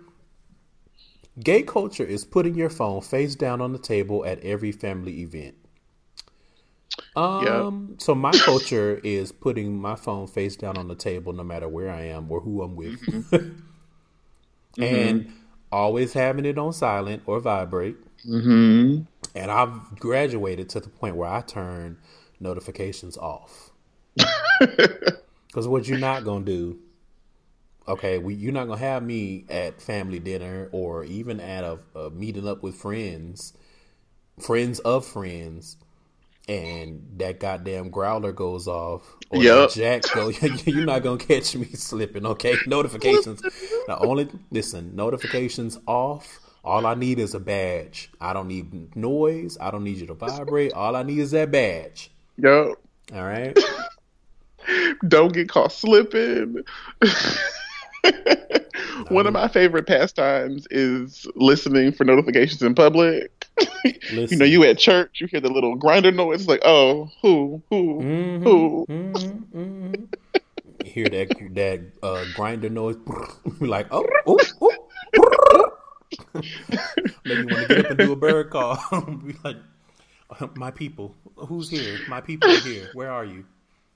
[1.43, 5.57] Gay culture is putting your phone face down on the table at every family event.
[7.15, 11.69] Um, so my culture is putting my phone face down on the table no matter
[11.69, 12.99] where I am or who I'm with.
[14.81, 15.27] and
[15.71, 17.97] always having it on silent or vibrate.
[18.25, 21.99] hmm And I've graduated to the point where I turn
[22.43, 23.71] notifications off.
[25.53, 26.79] Because what you're not gonna do,
[27.87, 32.09] okay, we, you're not gonna have me at family dinner or even at a, a
[32.09, 33.53] meeting up with friends,
[34.41, 35.77] friends of friends,
[36.49, 39.73] and that goddamn Growlr goes off or Yep.
[39.73, 40.29] Jack'd go.
[40.65, 42.55] You're not gonna catch me slipping, okay?
[42.67, 43.43] Notifications.
[43.43, 46.41] the only listen, notifications off.
[46.65, 48.11] All I need is a badge.
[48.23, 49.59] I don't need noise.
[49.61, 50.73] I don't need you to vibrate.
[50.73, 52.11] All I need is that badge.
[52.39, 52.75] Yo,
[53.15, 53.57] All right.
[55.09, 56.57] don't get caught slipping.
[59.09, 63.47] One of my favorite pastimes is listening for notifications in public.
[63.85, 66.47] you know, you at church, you hear the little Grindr noise.
[66.49, 68.87] Like, oh, who, who, Mhm, who?
[68.89, 70.09] mhm, mhm.
[70.85, 72.97] You hear that that uh, Grindr noise?
[73.61, 74.79] Like, oh, oh, oh.
[77.25, 78.77] Maybe you want to get up and do a bird call.
[79.25, 79.61] Be like, "Uh,
[80.57, 81.99] my people, who's here?
[82.09, 82.91] My people are here.
[82.95, 83.45] Where are you?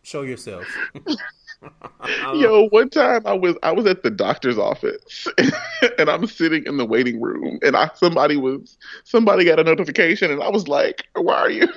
[0.03, 0.65] Show yourself.
[2.35, 5.27] Yo, one time I was I was at the doctor's office
[5.99, 10.31] and I'm sitting in the waiting room and I somebody was somebody got a notification
[10.31, 11.69] and I was like, why are you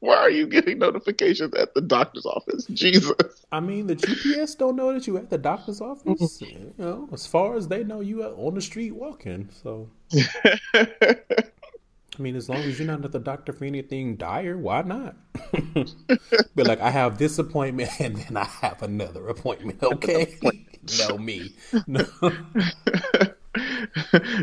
[0.00, 2.66] why are you getting notifications at the doctor's office?
[2.66, 3.12] Jesus.
[3.50, 6.40] I mean, the GPS don't know that you're at the doctor's office.
[6.40, 6.54] Mm-hmm.
[6.54, 9.48] You know, as far as they know, you are on the street walking.
[9.62, 9.88] So,
[12.18, 15.14] I mean, as long as you're not at the doctor for anything dire, why not?
[16.56, 19.80] but like, I have this appointment and then I have another appointment.
[19.82, 20.36] Okay,
[21.08, 21.54] no me.
[21.86, 22.04] No.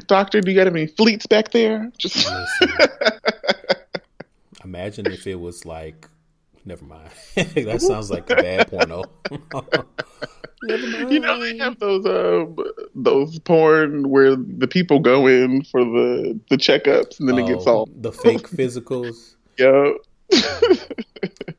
[0.08, 1.92] Doctor, do you got any fleets back there?
[1.98, 2.30] Just.
[4.64, 6.08] Imagine if it was like,
[6.66, 7.10] never mind.
[7.36, 9.04] that sounds like a bad porno.
[10.64, 11.12] never mind.
[11.12, 12.56] you know they have those um
[12.96, 17.66] those porn where the people go in for the the checkups and then it gets
[17.68, 19.36] Oh, all the fake physicals.
[19.58, 19.98] yo.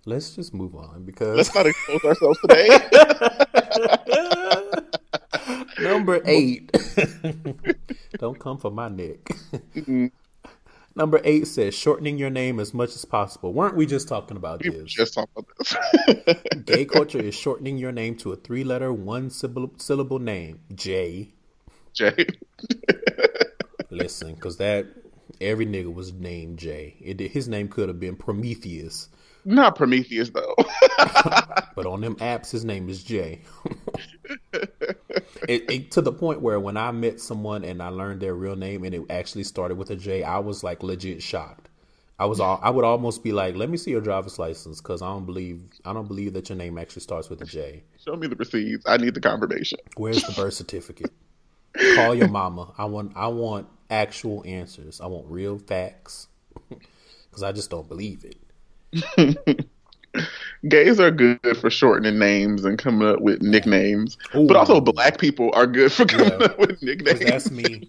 [0.04, 2.68] Let's just move on because Let's not expose ourselves today.
[5.80, 6.70] number eight.
[8.18, 9.18] Don't come for my neck.
[9.74, 10.10] Mm-mm.
[10.96, 13.52] Number eight says shortening your name as much as possible.
[13.52, 14.92] Weren't we just talking about We this?
[14.92, 16.36] just talking about this.
[16.64, 20.60] Gay culture is shortening your name to a three-letter, one-syllable name.
[20.74, 21.32] J.
[21.92, 22.26] Jay.
[23.90, 24.86] Listen, because that
[25.40, 26.96] every nigga was named J.
[27.00, 29.08] It, his name could have been Prometheus,
[29.44, 30.54] Not Prometheus though.
[31.76, 33.42] but on them apps, his name is J.
[35.48, 38.56] it, it, to the point where when I met someone and I learned their real
[38.56, 41.68] name and it actually started with a J, I was like legit shocked.
[42.18, 45.02] I was all, I would almost be like, "Let me see your driver's license," because
[45.02, 47.82] I don't believe I don't believe that your name actually starts with a J.
[48.02, 48.84] Show me the receipts.
[48.86, 49.78] I need the confirmation.
[49.96, 51.12] Where's the birth certificate?
[51.94, 52.72] Call your mama.
[52.78, 55.00] I want I want actual answers.
[55.00, 56.28] I want real facts
[56.70, 59.68] because I just don't believe it.
[60.68, 64.46] Gays are good for shortening names and coming up with nicknames, Ooh.
[64.46, 66.46] but also black people are good for coming Yeah.
[66.46, 67.20] up with nicknames.
[67.20, 67.88] that's me.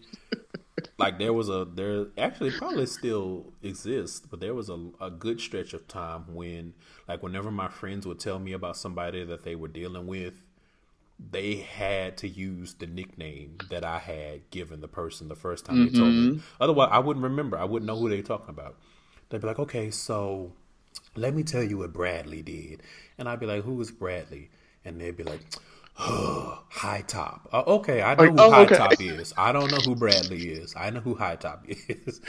[1.00, 5.40] Like there was a there actually probably still exists, but there was a, a good
[5.40, 6.74] stretch of time when
[7.08, 10.34] like whenever my friends would tell me about somebody that they were dealing with,
[11.32, 15.86] they had to use the nickname that I had given the person the first time
[15.86, 16.28] they told me.
[16.30, 16.40] Mm-hmm.
[16.60, 17.58] Otherwise, I wouldn't remember.
[17.58, 18.76] I wouldn't know who they were talking about.
[19.30, 20.52] They'd be like, "Okay, so
[21.18, 22.82] let me tell you what Bradley did,"
[23.18, 24.50] and I'd be like, "Who is Bradley?"
[24.86, 25.42] And they'd be like,
[25.96, 27.50] High Top.
[27.52, 28.76] Uh, okay, I know Like, who oh, High okay.
[28.78, 29.34] Top is.
[29.38, 30.74] I don't know who Bradley is.
[30.78, 32.22] I know who High Top is.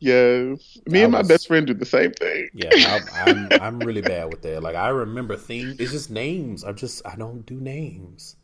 [0.00, 2.48] Yes, me That and my was- best friend do the same thing.
[2.52, 4.62] Yeah, I, I'm I'm really bad with that.
[4.62, 5.76] Like I remember things.
[5.78, 6.64] It's just names.
[6.64, 8.36] I'm just I don't do names.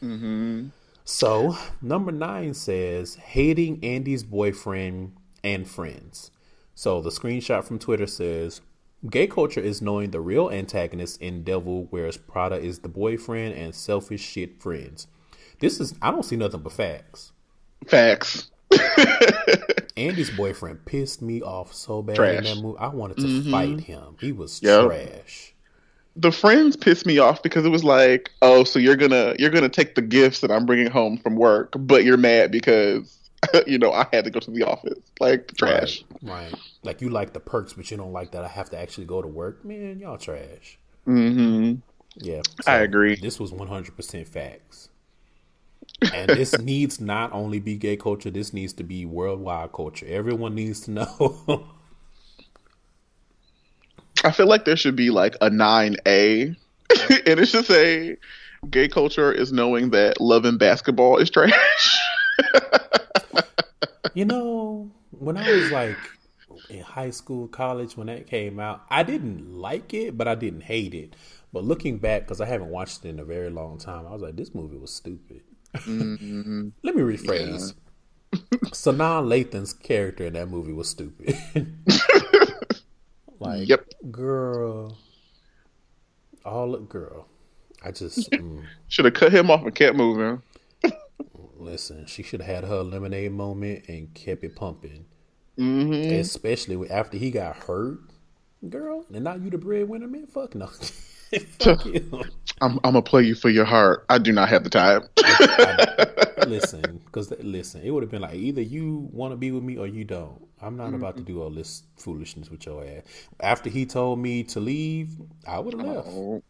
[0.00, 0.68] hmm
[1.04, 6.30] So number nine says hating Andy's boyfriend and friends.
[6.74, 8.60] So the screenshot from Twitter says
[9.10, 13.74] gay culture is knowing the real antagonist in Devil Wears Prada is the boyfriend and
[13.74, 15.06] selfish shit friends.
[15.60, 17.32] This is I don't see nothing but facts.
[17.86, 18.50] Facts.
[19.96, 22.34] Andy's boyfriend pissed me off so bad in Trash.
[22.36, 22.54] Mm-hmm.
[22.56, 22.78] that movie.
[22.78, 24.16] I wanted to fight him.
[24.20, 24.86] He was Yep.
[24.86, 25.54] trash.
[26.16, 29.68] the friends pissed me off because it was like, oh, so you're gonna you're gonna
[29.68, 33.18] take the gifts that I'm bringing home from work, but you're mad because
[33.66, 34.98] you know I had to go to the office.
[35.20, 36.04] Like trash.
[36.22, 36.52] Right.
[36.52, 36.54] right.
[36.82, 39.22] Like you like the perks, but you don't like that I have to actually go
[39.22, 39.64] to work.
[39.64, 40.78] Man, y'all trash.
[41.04, 41.74] hmm
[42.16, 42.42] Yeah.
[42.66, 43.16] I agree.
[43.16, 44.88] This was 100% facts.
[46.12, 50.06] And this needs not only be gay culture, this needs to be worldwide culture.
[50.08, 51.66] Everyone needs to know.
[54.24, 56.56] I feel like there should be like a nine A, and
[57.40, 58.16] it should say,
[58.70, 61.98] "Gay culture is knowing that loving basketball is trash."
[64.14, 66.12] You know, when I was like
[66.68, 70.62] in high school, college, when that came out, I didn't like it, but I didn't
[70.62, 71.16] hate it.
[71.52, 74.22] But looking back, because I haven't watched it in a very long time, I was
[74.22, 75.42] like, this movie was stupid.
[75.84, 77.74] hmm Let me rephrase.
[78.72, 81.36] Sanaa Lathan's character in that movie was stupid.
[83.40, 83.86] like, Yep.
[84.10, 84.98] girl,
[86.44, 87.26] all girl.
[87.84, 90.42] I just mm, Should have cut him off and kept moving.
[91.62, 92.06] Listen.
[92.06, 95.06] She should have had her lemonade moment and kept it pumping,
[95.56, 98.00] hmm especially after he got hurt.
[98.68, 100.26] Girl, and not you the breadwinner, man.
[100.26, 100.66] Fuck no.
[101.58, 102.22] Fuck you.
[102.60, 104.04] I'm I'm gonna play you for your heart.
[104.08, 105.02] I do not have the time.
[106.48, 109.76] listen, because listen, it would have been like either you want to be with me
[109.78, 110.46] or you don't.
[110.60, 113.02] I'm not about to do all this foolishness with your ass.
[113.40, 116.08] After he told me to leave, I would have left.
[116.10, 116.42] Oh,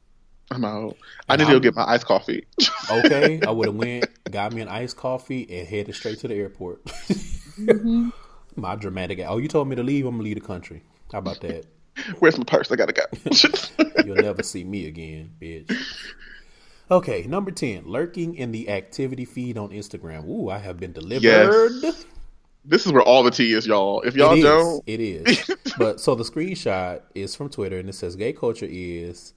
[0.55, 0.97] I'm out.
[1.29, 2.47] I need to go get my iced coffee.
[2.91, 6.35] Okay, I would have went, got me an iced coffee, and headed straight to the
[6.35, 6.85] airport.
[6.85, 8.11] Mm-hmm.
[8.61, 9.21] My dramatic.
[9.27, 10.05] Oh, you told me to leave.
[10.05, 10.83] I'm gonna leave the country.
[11.11, 11.65] How about that?
[12.19, 12.71] Where's my purse?
[12.71, 13.03] I gotta go.
[14.05, 15.75] You'll never see me again, bitch.
[16.91, 20.27] Okay, number 10, lurking in the activity feed on Instagram.
[20.29, 21.23] Ooh, I have been delivered.
[21.83, 22.05] Yes.
[22.65, 24.03] this is where all the tea is, y'all.
[24.03, 24.45] If y'all It is.
[24.45, 25.51] don't, It is.
[25.79, 29.33] but so the screenshot is from Twitter and it says gay culture is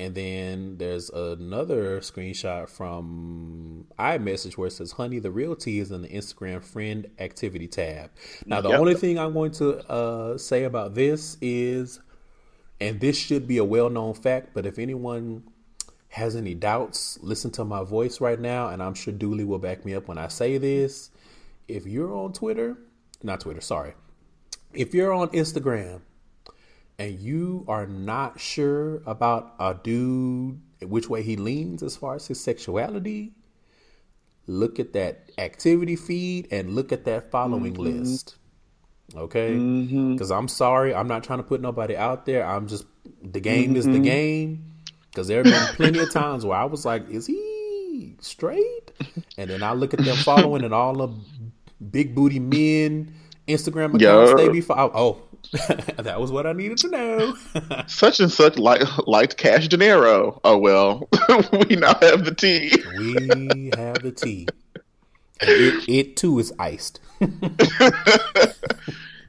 [0.00, 5.90] and then there's another screenshot from iMessage where it says, "Honey, the real tea is
[5.90, 8.10] in the Instagram friend activity tab."
[8.46, 8.78] Now, the Yep.
[8.80, 12.00] only thing I'm going to uh, say about this is,
[12.80, 15.42] and this should be a well-known fact, but if anyone
[16.10, 19.84] has any doubts, listen to my voice right now, and I'm sure Dooley will back
[19.84, 21.10] me up when I say this.
[21.66, 22.78] If you're on Twitter,
[23.22, 23.94] not Twitter, sorry,
[24.72, 26.00] if you're on Instagram
[26.98, 32.26] and you are not sure about a dude, which way he leans as far as
[32.26, 33.32] his sexuality,
[34.46, 38.00] look at that activity feed and look at that following mm-hmm.
[38.00, 38.36] list.
[39.14, 39.52] Okay?
[39.52, 40.14] Mm-hmm.
[40.14, 42.44] Because I'm sorry, I'm not trying to put nobody out there.
[42.44, 42.84] I'm just,
[43.22, 44.02] the game is the mm-hmm.
[44.02, 44.64] game.
[45.10, 48.92] Because there have been plenty of times where I was like, is he straight?
[49.36, 51.08] And then I look at them following and all the
[51.90, 53.14] big booty men
[53.48, 54.92] Instagram accounts they be following.
[54.94, 55.22] Oh,
[55.96, 57.36] that was what I needed to know.
[57.86, 60.40] such and such like liked Cash Dinero.
[60.44, 61.08] Oh well,
[61.68, 62.72] we now have the tea.
[62.98, 64.46] we have the tea.
[65.40, 67.00] It, it too is iced.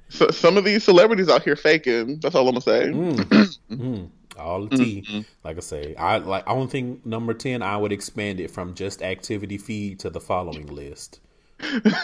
[0.09, 2.19] So, some of these celebrities out here faking.
[2.19, 2.91] That's all I'm gonna say.
[3.69, 5.25] Mm, all the tea.
[5.43, 6.43] Like I say, I like.
[6.47, 7.61] I don't think number ten.
[7.61, 11.19] I would expand it from just activity feed to the following list.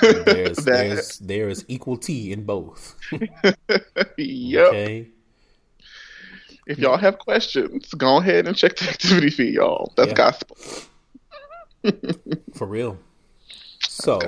[0.02, 2.96] There's there's there is equal tea in both.
[4.18, 4.68] Yep.
[4.68, 5.08] Okay.
[6.68, 9.94] If y'all have questions, go ahead and check the activity feed, y'all.
[9.96, 10.16] That's Yeah.
[10.16, 10.58] gospel.
[12.56, 12.98] For real.
[13.88, 14.20] So,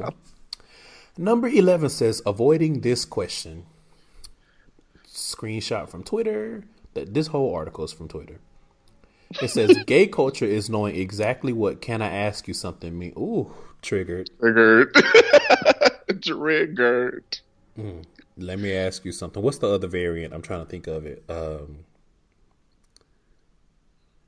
[1.18, 3.66] number 11 says avoiding this question.
[5.08, 6.64] Screenshot from Twitter.
[6.94, 8.40] That this whole article is from Twitter.
[9.42, 13.14] It says gay culture is knowing exactly what can I ask you something mean.
[13.18, 13.52] Ooh,
[13.88, 14.30] triggered.
[14.40, 14.96] Triggered.
[16.22, 17.40] Triggered.
[18.38, 19.42] Let me ask you something.
[19.42, 20.34] What's the other variant?
[20.34, 21.24] I'm trying to think of it.
[21.30, 21.86] Um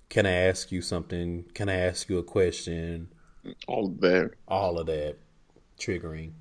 [0.10, 1.46] Can I ask you something?
[1.54, 3.10] Can I ask you a question?
[3.68, 4.32] All of that.
[4.48, 5.18] All of that
[5.80, 6.32] triggering.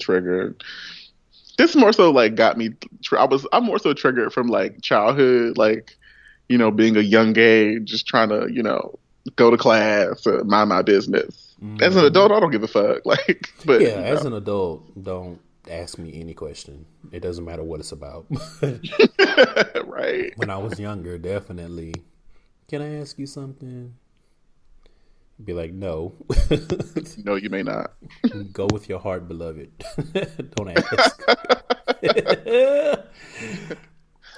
[0.00, 0.62] Triggered.
[1.58, 2.70] This more so like got me.
[3.02, 3.46] Tr- I was.
[3.52, 5.96] I'm more so triggered from like childhood, like
[6.48, 8.98] you know, being a young gay, just trying to you know
[9.36, 11.53] go to class, or mind my business.
[11.64, 11.82] Mm-hmm.
[11.82, 13.00] As an adult, I don't give a fuck.
[13.06, 14.28] Like, but yeah, as know.
[14.28, 15.40] an adult, don't
[15.70, 16.84] ask me any question.
[17.10, 18.26] It doesn't matter what it's about.
[19.86, 20.32] right.
[20.36, 21.94] When I was younger, definitely.
[22.68, 23.94] Can I ask you something?
[25.42, 26.12] Be like, no.
[27.24, 27.92] no, you may not.
[28.52, 29.70] Go with your heart, beloved.
[30.54, 31.22] Don't ask.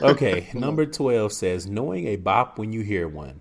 [0.00, 3.40] okay, number 12 says, knowing a bop when you hear one.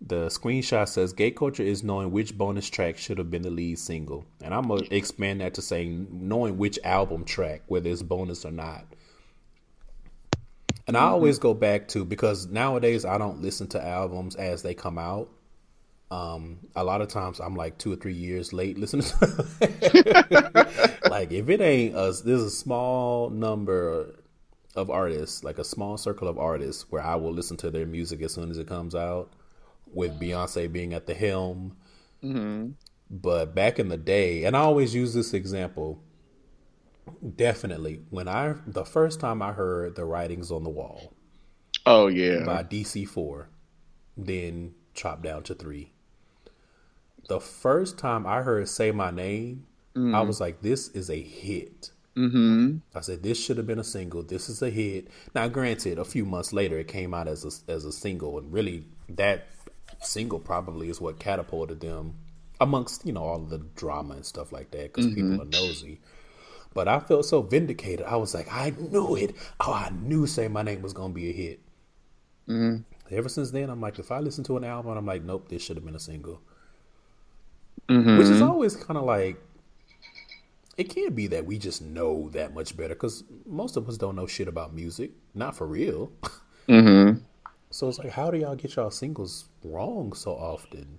[0.00, 3.78] The screenshot says, gay culture is knowing which bonus track should have been the lead
[3.78, 4.26] single.
[4.42, 8.44] And I'm going to expand that to saying knowing which album track, whether it's bonus
[8.44, 8.84] or not.
[10.86, 11.14] And I mm-hmm.
[11.14, 15.30] always go back to because nowadays I don't listen to albums as they come out.
[16.10, 19.06] Um, a lot of times I'm like two or three years late listening.
[21.10, 24.14] like if it ain't us, there's a small number
[24.76, 28.22] of artists, like a small circle of artists, where I will listen to their music
[28.22, 29.32] as soon as it comes out.
[29.96, 31.76] With Beyonce being at the helm,
[32.22, 32.70] mm-hmm.
[33.10, 36.02] but back in the day, and I always use this example.
[37.36, 41.12] Definitely, when I the first time I heard the writings on the wall,
[41.84, 43.48] oh yeah, by DC Four,
[44.16, 45.92] then chopped down to three
[47.28, 50.14] the first time I heard "Say My Name," mm-hmm.
[50.14, 52.78] I was like, "This is a hit." Mm-hmm.
[52.94, 54.22] I said, "This should have been a single.
[54.22, 57.72] This is a hit." Now, granted, a few months later, it came out as a
[57.72, 59.46] as a single, and really, that
[60.00, 62.14] single probably is what catapulted them
[62.60, 65.32] amongst you know all the drama and stuff like that because mm-hmm.
[65.32, 66.00] people are nosy.
[66.74, 68.04] But I felt so vindicated.
[68.04, 69.34] I was like, I knew it.
[69.60, 71.60] Oh, I knew "Say My Name" was gonna be a hit.
[72.48, 72.82] Mm-hmm.
[73.14, 75.62] Ever since then, I'm like, if I listen to an album, I'm like, nope, this
[75.62, 76.40] should have been a single
[77.88, 78.18] mm-hmm.
[78.18, 79.40] which is always kind of like
[80.76, 84.14] it can't be that we just know that much better because most of us don't
[84.14, 86.12] know shit about music, not for real.
[87.76, 90.98] So it's like, how do y'all get y'all singles wrong so often?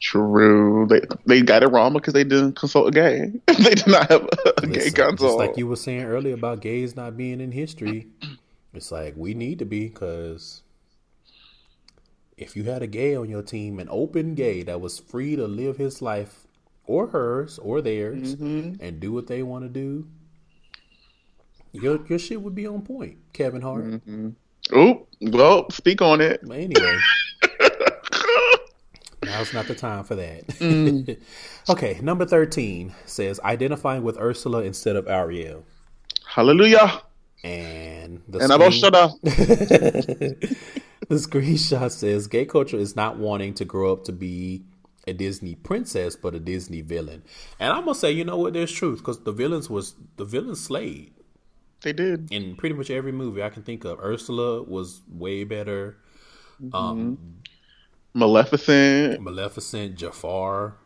[0.00, 0.86] True.
[0.88, 3.30] They they got it wrong because they didn't consult a gay.
[3.58, 5.36] they did not have a, a Listen, gay consult.
[5.36, 8.06] Like you were saying earlier about gays not being in history.
[8.72, 10.62] It's like we need to be because
[12.38, 15.46] if you had a gay on your team, an open gay that was free to
[15.46, 16.46] live his life
[16.86, 18.82] or hers or theirs mm-hmm.
[18.82, 20.08] and do what they want to do,
[21.72, 23.84] your your shit would be on point, Kevin Hart.
[23.84, 24.30] Mm-hmm.
[24.72, 26.40] Oh, well, speak on it.
[26.42, 26.98] But anyway.
[29.24, 30.46] Now's not the time for that.
[30.46, 31.18] Mm.
[31.68, 35.64] okay, number 13 says identifying with Ursula instead of Ariel.
[36.26, 37.02] Hallelujah.
[37.42, 38.70] And the and screen...
[38.70, 39.12] shut up.
[39.22, 40.46] the
[41.10, 44.62] screenshot says gay culture is not wanting to grow up to be
[45.06, 47.22] a Disney princess, but a Disney villain.
[47.58, 48.52] And I'm gonna say, you know what?
[48.52, 51.12] There's truth because the villains was the villains slayed.
[51.82, 54.00] They did in pretty much every movie I can think of.
[54.00, 55.96] Ursula was way better.
[56.62, 56.76] Mm-hmm.
[56.76, 57.36] Um,
[58.12, 60.76] Maleficent, Maleficent, Jafar,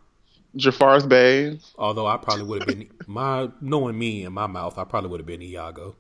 [0.57, 1.59] Jafar's Bay.
[1.79, 5.21] Although I probably would have been my knowing me in my mouth, I probably would
[5.21, 5.97] have been Iago.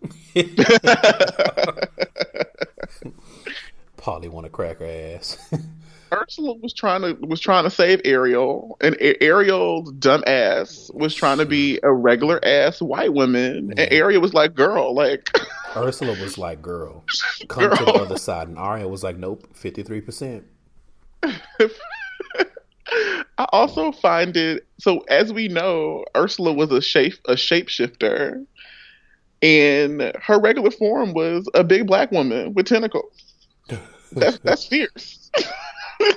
[3.96, 5.38] Polly want to crack her ass.
[6.14, 11.38] Ursula was trying to was trying to save Ariel, and Ariel's dumb ass was trying
[11.38, 13.94] to be a regular ass white woman, and mm-hmm.
[13.94, 15.30] Ariel was like, "Girl, like."
[15.76, 17.04] Ursula was like, "Girl,
[17.48, 17.76] come girl.
[17.76, 20.44] to the other side," and Ariel was like, "Nope, fifty three percent."
[23.36, 28.46] I also find it so as we know, Ursula was a shape a shapeshifter,
[29.42, 33.34] and her regular form was a big black woman with tentacles.
[34.12, 35.30] That's that's fierce.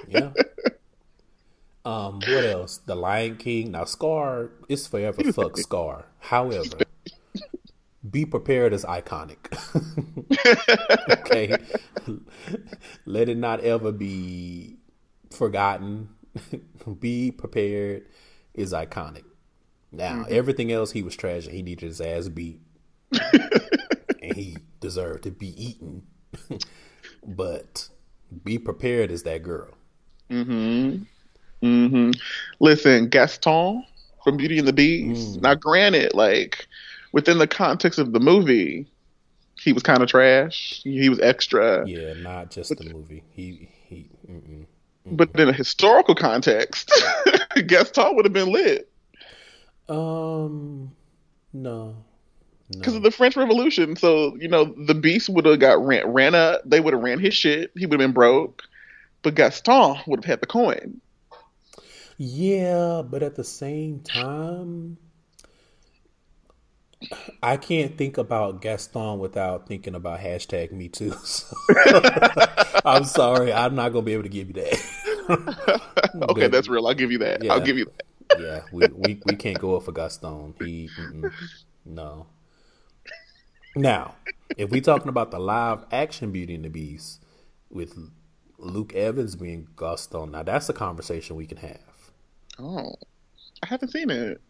[0.08, 0.32] Yeah.
[1.88, 2.80] Um, what else?
[2.80, 3.72] The Lion King.
[3.72, 6.08] Now, Scar is forever fuck Scar.
[6.20, 6.80] However,
[8.10, 9.38] be prepared is iconic.
[11.10, 11.56] okay,
[13.06, 14.76] let it not ever be
[15.32, 16.10] forgotten.
[17.00, 18.08] be prepared
[18.54, 19.24] is iconic.
[19.90, 20.34] Now, mm-hmm.
[20.34, 22.60] everything else he was trash he needed his ass beat,
[23.12, 26.04] and he deserved to be eaten.
[27.26, 27.88] but
[28.44, 29.77] be prepared as that girl.
[30.30, 31.04] Mm-hmm.
[31.66, 32.12] Mm-hmm.
[32.60, 33.84] Listen, Gaston
[34.24, 35.38] from Beauty and the Beast.
[35.38, 35.42] Mm.
[35.42, 36.68] Now, granted, like
[37.12, 38.88] within the context of the movie,
[39.60, 40.82] he was kind of trash.
[40.84, 41.88] He was extra.
[41.88, 43.24] Yeah, not just but, the movie.
[43.34, 44.10] He he.
[44.30, 44.66] Mm-mm, mm-mm.
[45.06, 46.92] But in a historical context,
[47.68, 48.90] Gaston would have been lit.
[49.90, 50.92] Um,
[51.54, 51.96] no
[52.72, 52.98] because no.
[52.98, 53.96] of the French Revolution.
[53.96, 56.62] So you know, the Beast would have got ran, ran up.
[56.66, 57.72] They would have ran his shit.
[57.76, 58.64] He would have been broke,
[59.28, 61.02] but Gaston would have had the coin.
[62.18, 64.96] Yeah, but at the same time,
[67.44, 71.14] I can't think about Gaston without thinking about hashtag Me Too.
[71.26, 75.82] So I'm sorry, I'm not gonna be able to give you that.
[76.30, 76.88] okay, but, that's real.
[76.88, 77.44] I'll give you that.
[77.44, 77.92] Yeah, I'll give you
[78.30, 78.40] that.
[78.40, 80.54] yeah, we, we we can't go up for Gaston.
[80.58, 80.90] He
[81.86, 82.28] no.
[83.76, 84.16] Now,
[84.56, 87.22] if we talking about the live action Beauty and the Beast
[87.70, 87.94] with
[88.58, 91.80] Luke Evans being Gaston, now that's a conversation we can have.
[92.60, 92.96] Oh,
[93.64, 94.42] I haven't seen it.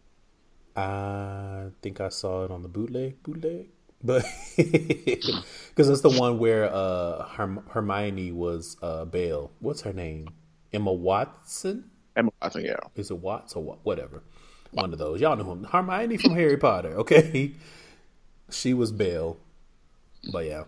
[0.76, 3.70] I think I saw it on the bootleg, bootleg,
[4.03, 4.24] but
[4.55, 9.51] because it's the one where uh, Herm- Hermione was uh, Belle.
[9.60, 10.30] What's her name?
[10.72, 11.89] Emma Watson.
[12.16, 12.78] Emma Watson, yeah.
[12.95, 13.80] Is it Watts or what?
[13.84, 14.24] Whatever.
[14.72, 15.20] One of those.
[15.20, 15.64] Y'all know him.
[15.64, 16.93] Hermione from Harry Potter.
[16.99, 17.53] Okay,
[18.51, 19.38] she was Belle,
[20.32, 20.64] but yeah.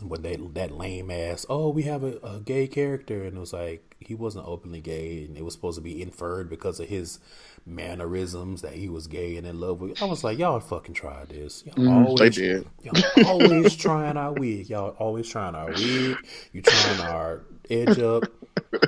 [0.00, 3.52] When they that lame ass, oh, we have a, a gay character, and it was
[3.52, 7.20] like he wasn't openly gay, and it was supposed to be inferred because of his
[7.66, 10.02] mannerisms that he was gay and in love with.
[10.02, 11.64] I was like, y'all fucking tried this.
[11.66, 12.66] Y'all mm, always, they did.
[12.82, 14.68] Y'all always trying our wig.
[14.68, 16.16] Y'all always trying our wig.
[16.52, 18.24] You trying our edge up.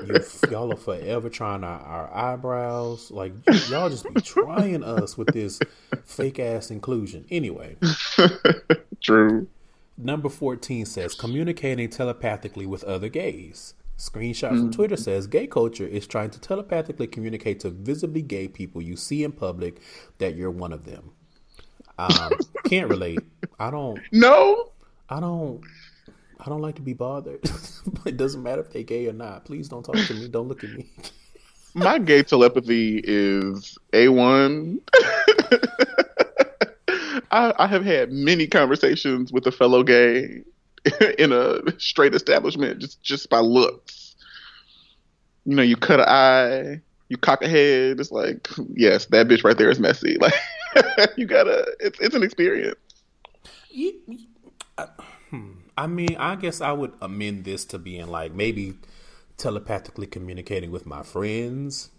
[0.06, 3.10] You, y'all are forever trying our, our eyebrows.
[3.10, 3.32] Like
[3.68, 5.60] y'all just be trying us with this
[6.04, 7.24] fake ass inclusion.
[7.30, 7.76] Anyway,
[9.00, 9.48] true.
[9.98, 13.74] Number 14 says communicating telepathically with other gays.
[13.98, 14.74] Screenshot from mm.
[14.74, 19.24] Twitter says gay culture is trying to telepathically communicate to visibly gay people you see
[19.24, 19.80] in public
[20.18, 21.12] that you're one of them.
[21.98, 22.32] Um,
[22.66, 23.20] can't relate.
[23.58, 23.98] I don't.
[24.12, 24.72] No.
[25.08, 25.62] I don't.
[26.38, 27.40] I don't like to be bothered.
[28.04, 29.46] it doesn't matter if they're gay or not.
[29.46, 30.28] Please don't talk to me.
[30.28, 30.90] Don't look at me.
[31.74, 34.80] My gay telepathy is a one.
[37.36, 40.42] I, I have had many conversations with a fellow gay
[41.18, 44.16] in a straight establishment just just by looks.
[45.44, 48.00] You know, you cut an eye, you cock a head.
[48.00, 50.18] It's like, yes, that bitch right there is messy.
[50.98, 51.74] Like, you gotta.
[51.80, 52.76] It's it's an experience.
[55.30, 55.52] Hmm.
[55.78, 58.74] I mean, I guess I would amend this to being like maybe
[59.38, 61.90] telepathically communicating with my friends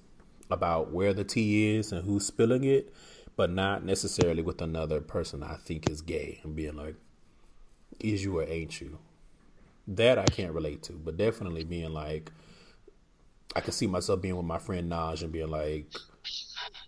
[0.52, 2.94] about where the tea is and who's spilling it,
[3.38, 6.96] but not necessarily with another person I think is gay and being like,
[8.00, 8.98] is you or ain't you?
[9.88, 12.32] That I can't relate to, but definitely being like,
[13.56, 15.86] I can see myself being with my friend Naj and being like,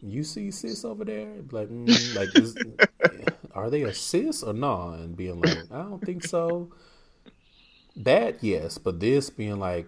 [0.01, 2.57] "You see sis over there?" Like, mm, like, is,
[3.53, 4.95] are they a sis or not?
[4.95, 6.71] And being like, "I don't think so."
[7.95, 9.87] That yes, but this being like,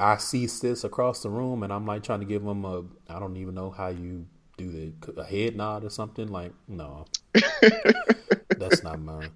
[0.00, 3.18] I see sis across the room, and I'm like trying to give them a, I
[3.18, 4.26] don't even know how you
[4.60, 6.28] do the a head nod or something.
[6.28, 7.06] Like, no,
[8.56, 9.30] that's not mine.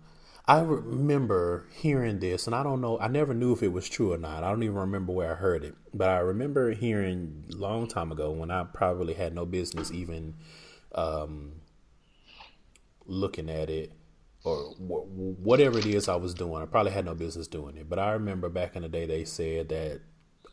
[0.46, 2.98] I remember hearing this, and I don't know.
[2.98, 4.44] I never knew if it was true or not.
[4.44, 8.30] I don't even remember where I heard it, but I remember hearing long time ago
[8.30, 10.34] when I probably had no business even
[10.94, 11.52] um,
[13.06, 13.92] looking at it
[14.44, 16.62] or whatever it is I was doing.
[16.62, 19.24] I probably had no business doing it, but I remember back in the day they
[19.24, 20.02] said that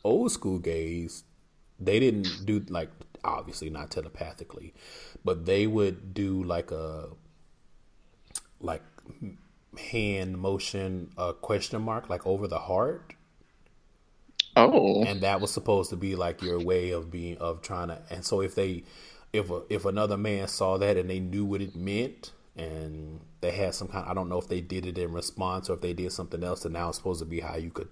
[0.04, 1.24] old school gays
[1.78, 2.88] they didn't do like
[3.24, 4.74] obviously not telepathically,
[5.24, 7.08] but they would do like a
[8.60, 8.82] like
[9.78, 13.14] hand motion a question mark like over the heart.
[14.54, 15.02] Oh.
[15.04, 18.24] And that was supposed to be like your way of being of trying to and
[18.24, 18.84] so if they
[19.32, 23.50] if a, if another man saw that and they knew what it meant and they
[23.50, 25.94] had some kind I don't know if they did it in response or if they
[25.94, 27.88] did something else and now it's supposed to be how you could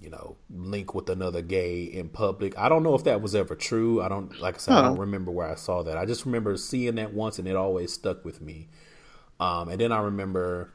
[0.00, 2.58] you know link with another gay in public.
[2.58, 4.02] I don't know if that was ever true.
[4.02, 4.80] I don't like I said huh.
[4.80, 5.96] I don't remember where I saw that.
[5.96, 8.68] I just remember seeing that once and it always stuck with me.
[9.38, 10.72] Um, and then I remember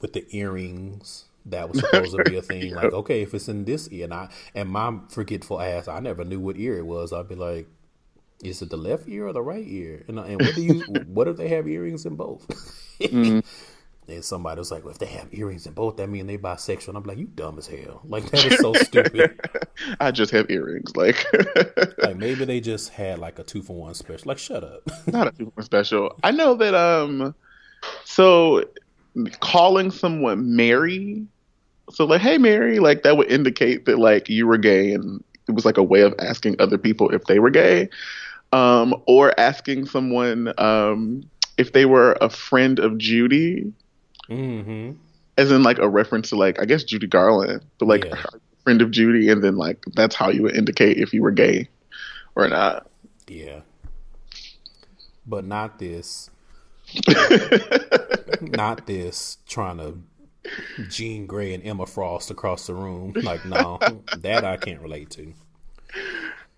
[0.00, 2.74] with the earrings that was supposed to be a thing.
[2.80, 6.24] Like, okay, if it's in this ear, and I and my forgetful ass, I never
[6.24, 7.12] knew what ear it was.
[7.12, 7.68] I'd be like,
[8.42, 10.04] is it the left ear or the right ear?
[10.08, 10.80] And, and what do you?
[11.06, 12.46] what if they have earrings in both?
[13.00, 13.40] mm-hmm.
[14.10, 16.88] And somebody was like, well, if they have earrings in both, that mean they bisexual.
[16.88, 18.02] And I'm like, you dumb as hell.
[18.04, 19.38] Like that is so stupid.
[20.00, 20.94] I just have earrings.
[20.96, 21.24] Like,
[21.98, 24.28] like maybe they just had like a two for one special.
[24.28, 24.82] Like, shut up.
[25.06, 26.18] Not a two for one special.
[26.22, 27.34] I know that um
[28.04, 28.64] so
[29.40, 31.26] calling someone Mary,
[31.90, 35.52] so like, hey Mary, like that would indicate that like you were gay, and it
[35.52, 37.88] was like a way of asking other people if they were gay,
[38.52, 41.24] um, or asking someone um,
[41.56, 43.72] if they were a friend of Judy,
[44.30, 44.92] mm-hmm.
[45.36, 48.22] as in like a reference to like I guess Judy Garland, but like yeah.
[48.64, 51.68] friend of Judy, and then like that's how you would indicate if you were gay
[52.34, 52.88] or not.
[53.26, 53.60] Yeah,
[55.26, 56.30] but not this
[58.40, 59.98] Not this trying to
[60.88, 63.12] Jean Grey and Emma Frost across the room.
[63.14, 63.78] Like, no,
[64.18, 65.32] that I can't relate to.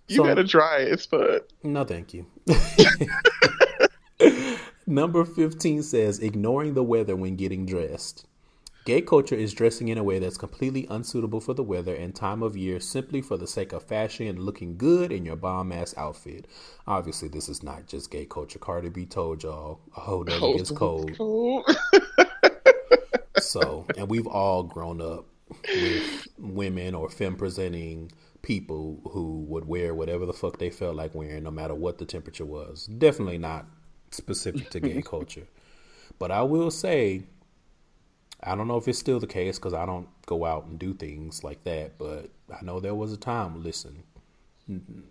[0.08, 0.92] You so, gotta try it.
[0.92, 1.40] It's fun.
[1.62, 2.26] No, thank you.
[4.92, 8.26] Number 15 says ignoring the weather when getting dressed.
[8.84, 12.42] Gay culture is dressing in a way that's completely unsuitable for the weather and time
[12.42, 15.94] of year simply for the sake of fashion and looking good in your bomb ass
[15.96, 16.46] outfit.
[16.86, 18.58] Obviously, this is not just gay culture.
[18.58, 21.10] Cardi B told y'all a whole nother gets cold.
[23.38, 25.24] so, and we've all grown up
[25.74, 28.12] with women or femme presenting
[28.42, 32.04] people who would wear whatever the fuck they felt like wearing, no matter what the
[32.04, 32.84] temperature was.
[32.98, 33.64] Definitely not
[34.12, 35.46] specific to gay culture.
[36.18, 37.24] But I will say,
[38.42, 40.94] I don't know if it's still the case because I don't go out and do
[40.94, 41.98] things like that.
[41.98, 43.62] But I know there was a time.
[43.62, 44.02] Listen,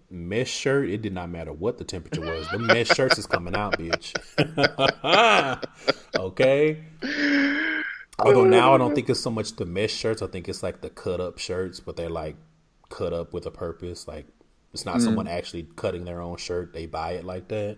[0.10, 0.90] mesh shirt.
[0.90, 2.50] It did not matter what the temperature was.
[2.52, 4.14] The mesh shirts is coming out, bitch.
[6.18, 6.84] okay.
[8.20, 10.22] Although now I don't think it's so much the mesh shirts.
[10.22, 12.36] I think it's like the cut up shirts, but they're like
[12.90, 14.08] cut up with a purpose.
[14.08, 14.28] Like
[14.74, 15.02] it's not mm.
[15.02, 16.74] someone actually cutting their own shirt.
[16.74, 17.78] They buy it like that,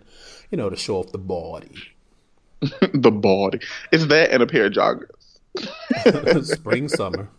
[0.51, 1.75] you know, to show off the body.
[2.93, 3.59] the body.
[3.91, 6.45] It's that and a pair of joggers.
[6.55, 7.29] spring, summer.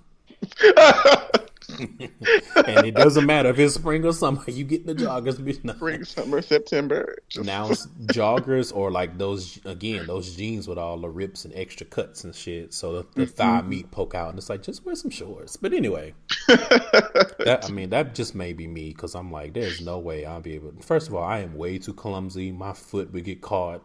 [1.79, 4.43] and it doesn't matter if it's spring or summer.
[4.47, 5.35] You get the joggers.
[5.77, 7.17] Spring, summer, September.
[7.29, 7.47] Just...
[7.47, 11.87] Now it's joggers or like those again those jeans with all the rips and extra
[11.87, 12.75] cuts and shit.
[12.75, 13.33] So the, the mm-hmm.
[13.33, 15.57] thigh meat poke out, and it's like just wear some shorts.
[15.57, 16.15] But anyway,
[16.49, 20.41] that I mean that just may be me because I'm like, there's no way I'll
[20.41, 20.73] be able.
[20.81, 22.53] First of all, I am way too clumsy.
[22.53, 23.83] My foot would get caught,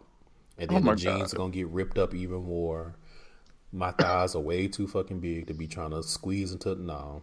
[0.58, 1.34] and then oh the jeans God.
[1.34, 2.96] are gonna get ripped up even more.
[3.72, 6.76] My thighs are way too fucking big to be trying to squeeze into.
[6.76, 7.22] No,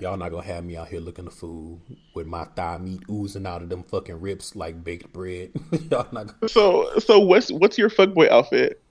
[0.00, 1.80] y'all not gonna have me out here looking a fool
[2.14, 5.50] with my thigh meat oozing out of them fucking rips like baked bread.
[5.90, 6.38] y'all not.
[6.40, 6.48] Gonna...
[6.48, 8.82] So, so what's what's your fuckboy outfit?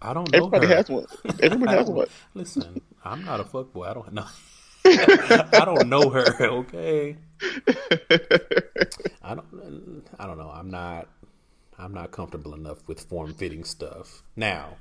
[0.00, 0.38] I don't know.
[0.38, 0.76] Everybody her.
[0.76, 1.06] has one.
[1.42, 2.06] Everybody has one.
[2.34, 3.88] Listen, I'm not a fuckboy.
[3.88, 4.26] I don't know.
[4.84, 6.26] I don't know her.
[6.40, 7.16] Okay.
[9.22, 10.04] I don't.
[10.18, 10.50] I don't know.
[10.50, 11.08] I'm not.
[11.78, 14.22] I'm not comfortable enough with form fitting stuff.
[14.34, 14.78] Now,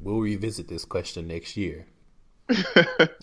[0.00, 1.86] we'll revisit this question next year.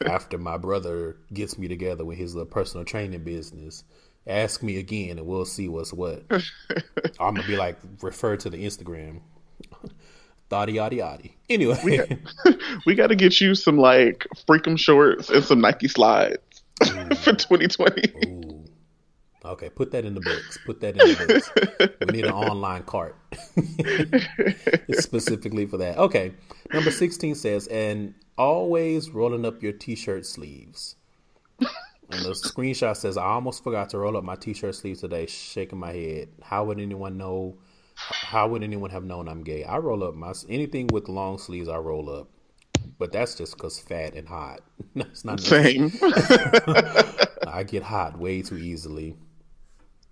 [0.06, 3.84] After my brother gets me together with his little personal training business,
[4.28, 6.24] ask me again and we'll see what's what.
[7.20, 9.22] I'm gonna be like, refer to the Instagram.
[10.50, 11.32] Thotty yaddy yaddy.
[11.50, 12.10] Anyway, we got,
[12.86, 16.38] we got to get you some like freakum shorts and some Nike slides
[16.80, 17.38] for mm.
[17.38, 18.14] 2020.
[18.28, 18.66] Ooh.
[19.46, 20.58] Okay, put that in the books.
[20.66, 21.98] Put that in the books.
[22.02, 23.16] we need an online cart
[24.92, 25.98] specifically for that.
[25.98, 26.34] Okay,
[26.74, 30.96] number 16 says, and always rolling up your t shirt sleeves.
[32.12, 35.28] And the screenshot says, I almost forgot to roll up my t shirt sleeves today,
[35.28, 36.30] shaking my head.
[36.42, 37.58] How would anyone know?
[37.96, 39.64] How would anyone have known I'm gay?
[39.66, 42.30] I roll up my anything with long sleeves, I roll up.
[42.98, 44.62] But that's just because fat and hot.
[44.96, 45.92] That's not same.
[47.48, 49.16] I get hot way too easily.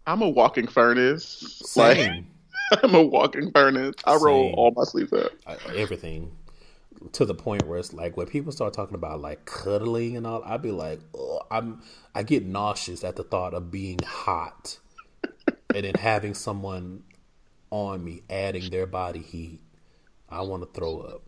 [0.06, 1.62] I'm a walking furnace.
[1.66, 2.28] Same.
[2.72, 3.96] Like, I'm a walking furnace.
[4.06, 4.26] I Same.
[4.26, 5.32] roll all my sleeves up.
[5.76, 6.32] everything.
[7.14, 10.44] To the point where it's like when people start talking about like cuddling and all,
[10.44, 11.00] I'd be like,
[11.52, 11.82] I'm
[12.16, 14.80] I get nauseous at the thought of being hot
[15.76, 17.04] and then having someone
[17.70, 19.62] on me adding their body heat.
[20.30, 21.22] I want to throw up.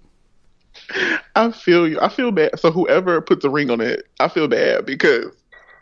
[1.35, 1.99] I feel you.
[2.01, 2.59] I feel bad.
[2.59, 5.33] So whoever puts a ring on it, I feel bad because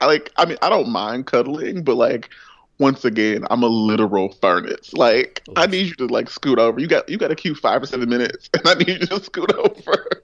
[0.01, 0.31] I like.
[0.37, 2.29] I mean, I don't mind cuddling, but like
[2.79, 4.93] once again, I'm a literal furnace.
[4.93, 6.79] Like I need you to like scoot over.
[6.79, 9.23] You got you got a cue five or seven minutes, and I need you to
[9.23, 10.23] scoot over.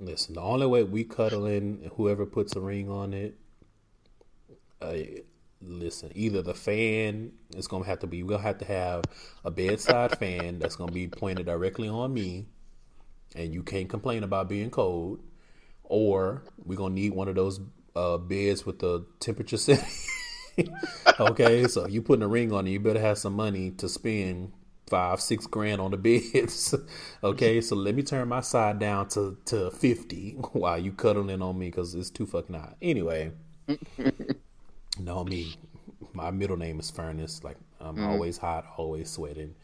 [0.00, 3.36] Listen, the only way we cuddle in, whoever puts a ring on it,
[4.80, 4.94] uh,
[5.60, 9.04] listen, either the fan is gonna have to be we'll have to have
[9.44, 12.46] a bedside fan that's gonna be pointed directly on me,
[13.34, 15.20] and you can't complain about being cold,
[15.84, 17.60] or we're gonna need one of those
[17.96, 19.84] uh, beds with the temperature setting.
[21.20, 24.52] okay, so you putting a ring on it, you better have some money to spend
[24.88, 26.74] five, six grand on the beds.
[27.24, 31.58] okay, so let me turn my side down to, to 50 while you cuddling on
[31.58, 32.76] me because it's too fucking hot.
[32.80, 33.32] Anyway,
[34.98, 35.54] know me.
[36.12, 37.44] My middle name is Furnace.
[37.44, 38.06] Like, I'm mm.
[38.06, 39.54] always hot, always sweating.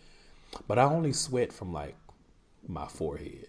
[0.68, 1.96] But I only sweat from like
[2.68, 3.46] my forehead.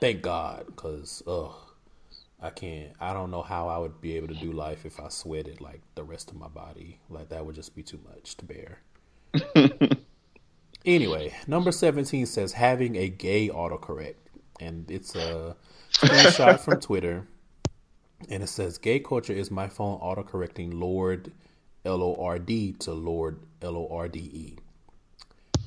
[0.00, 1.54] Thank God, because, ugh
[2.40, 2.92] I can't.
[3.00, 5.80] I don't know how I would be able to do life if I sweated like
[5.96, 7.00] the rest of my body.
[7.08, 8.80] Like that would just be too much to bear.
[10.84, 14.14] anyway, number seventeen says having a gay autocorrect,
[14.60, 15.56] and it's a
[15.92, 17.26] screenshot from Twitter,
[18.28, 21.32] and it says gay culture is my phone autocorrecting Lord
[21.84, 24.56] L O R D to Lorde L O R D E.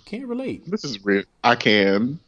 [0.05, 0.69] Can't relate.
[0.69, 1.23] This is real.
[1.43, 2.19] I can.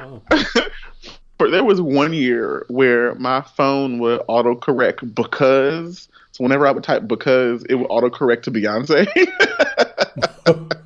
[0.00, 0.22] oh
[1.50, 7.06] there was one year where my phone would autocorrect because so whenever I would type
[7.06, 9.06] because it would autocorrect to Beyonce.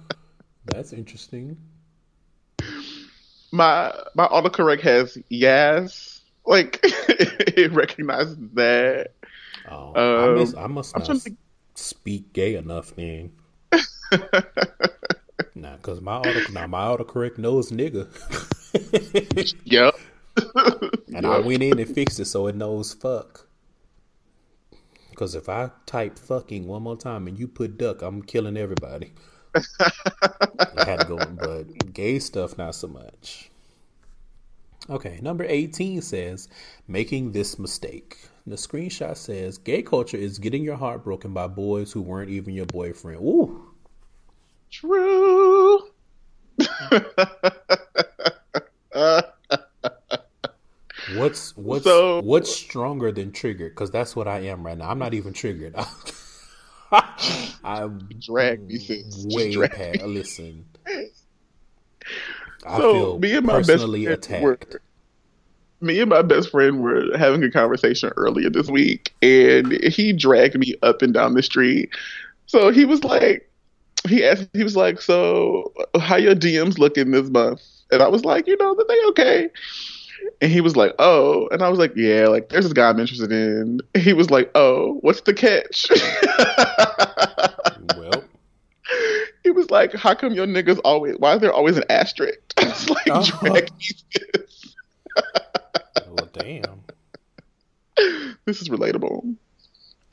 [0.67, 1.57] That's interesting.
[3.53, 9.13] My my autocorrect has yes, like it recognizes that.
[9.71, 11.37] Oh, I Um, must, I must I'm not to
[11.75, 13.33] speak gay enough then.
[15.55, 18.07] Nah, cause my auto, nah, my autocorrect knows nigga,
[19.65, 19.95] Yep.
[21.15, 23.47] And I went in and fixed it so it knows fuck.
[25.15, 29.13] Cause if I type fucking one more time and you put duck, I'm killing everybody.
[29.55, 33.51] I had to go, but gay stuff not so much.
[34.91, 36.49] Okay, number 18 says,
[36.87, 38.19] making this mistake.
[38.47, 42.55] The screenshot says, gay culture is getting your heart broken by boys who weren't even
[42.55, 43.21] your boyfriend.
[43.21, 43.73] Ooh.
[44.71, 45.81] True.
[51.27, 53.73] What's what's So- what's stronger than triggered?
[53.73, 54.89] Because that's what I am right now.
[54.91, 55.75] I'm not even triggered.
[57.65, 59.27] I'm Drag me, sis.
[59.29, 60.03] way Drag past.
[60.03, 60.65] Listen,
[62.65, 64.43] I So, feel me and my best personally friend attacked.
[64.43, 64.81] were-
[65.83, 70.57] me and my best friend were having a conversation earlier this week, and he dragged
[70.59, 71.91] me up and down the street.
[72.47, 73.51] So he was like,
[74.09, 77.61] he asked, he was like, "So, how your DMs looking this month?"
[77.91, 79.51] And I was like, "You know, that they okay."
[80.41, 83.01] And he was like, "Oh," and I was like, "Yeah, like there's this guy I'm
[83.01, 85.87] interested in." He was like, "Oh, what's the catch?"
[87.97, 88.25] Well,
[89.43, 91.17] he was like, "How come your niggas always?
[91.19, 93.11] Why is there always an asterisk?" I was like.
[93.11, 93.47] Uh-huh.
[93.47, 93.71] "Drag
[96.09, 96.83] well, damn.
[98.45, 99.37] This is relatable.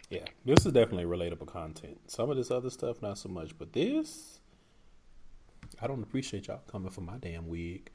[0.10, 2.00] Yeah, this is definitely relatable content.
[2.08, 4.40] Some of this other stuff, not so much, but this,
[5.82, 7.90] I don't appreciate y'all coming for my damn wig.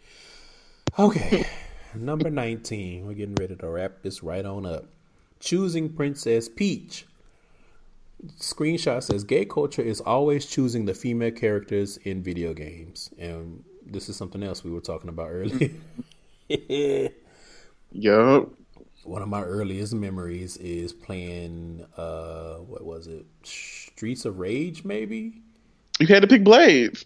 [0.99, 1.47] Okay,
[1.95, 3.07] number 19.
[3.07, 4.85] We're getting ready to wrap this right on up.
[5.41, 7.07] Choosing Princess Peach.
[8.39, 13.11] Screenshot says gay culture is always choosing the female characters in video games.
[13.19, 15.71] And this is something else we were talking about earlier.
[17.93, 18.49] Yup.
[19.05, 25.41] one of my earliest memories is playing uh what was it streets of rage maybe
[26.01, 27.05] You had to pick Blaze.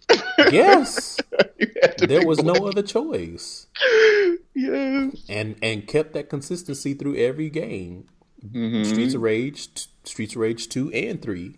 [0.50, 1.18] yes
[1.58, 3.66] you had to there was no other choice
[4.54, 5.24] Yes.
[5.28, 8.06] and and kept that consistency through every game
[8.44, 8.82] Mm-hmm.
[8.90, 11.54] streets of rage t- streets of rage 2 and 3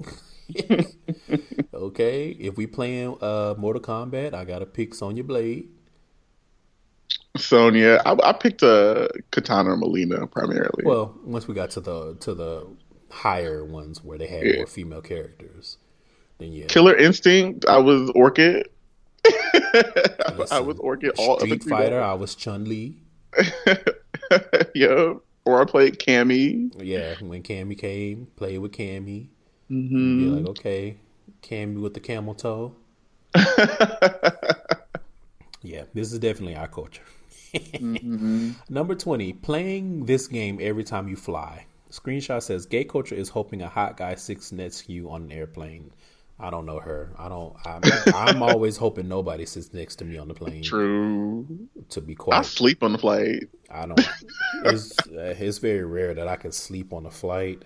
[1.75, 5.69] okay if we playing uh mortal kombat i gotta pick sonya blade
[7.37, 8.01] Sonya.
[8.07, 10.85] I, I picked uh, Katana or Mileena primarily.
[10.85, 12.67] well once we got to the to the
[13.11, 14.57] higher ones where they had Yeah.
[14.59, 15.79] more female characters
[16.39, 17.65] then yeah Killer Instinct.
[17.67, 18.69] I was Orchid.
[20.51, 21.13] I was Orchid.
[21.19, 22.01] All Street Fighter.
[22.03, 22.97] I was Chun Li.
[24.75, 25.15] yeah.
[25.45, 26.73] Or I played Cammy.
[26.83, 29.29] Yeah, when Cammy came, played with Cammy.
[29.71, 30.19] Mm-hmm.
[30.19, 30.97] Be like, okay,
[31.43, 32.75] Cammy with the camel toe.
[35.65, 37.03] Yeah, this is definitely our culture.
[37.55, 38.51] Mm-hmm.
[38.69, 41.65] Number 20, playing this game every time you fly.
[41.91, 45.33] Screenshot says gay culture is hoping a hot guy sits next to you on an
[45.33, 45.91] airplane.
[46.45, 47.11] I don't know her.
[47.19, 47.57] I don't.
[47.65, 47.83] I'm,
[48.15, 50.63] I'm always hoping nobody sits next to me on the plane.
[50.63, 51.47] True.
[51.89, 53.45] To be quiet, I sleep on the flight.
[53.71, 54.01] I don't.
[54.67, 57.63] It's uh, it's very rare that I can sleep on a flight.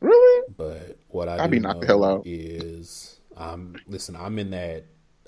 [0.00, 0.46] Really?
[0.56, 2.22] But what I do be knocked the hell out.
[2.24, 4.84] is, um, listen, I'm in that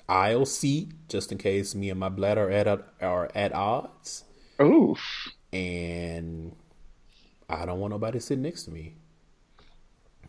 [0.07, 2.67] aisle seat just in case me and my bladder are at
[3.01, 4.23] are at odds,
[4.61, 4.99] Oof.
[5.51, 6.55] and
[7.49, 8.95] I don't want nobody sitting next to me.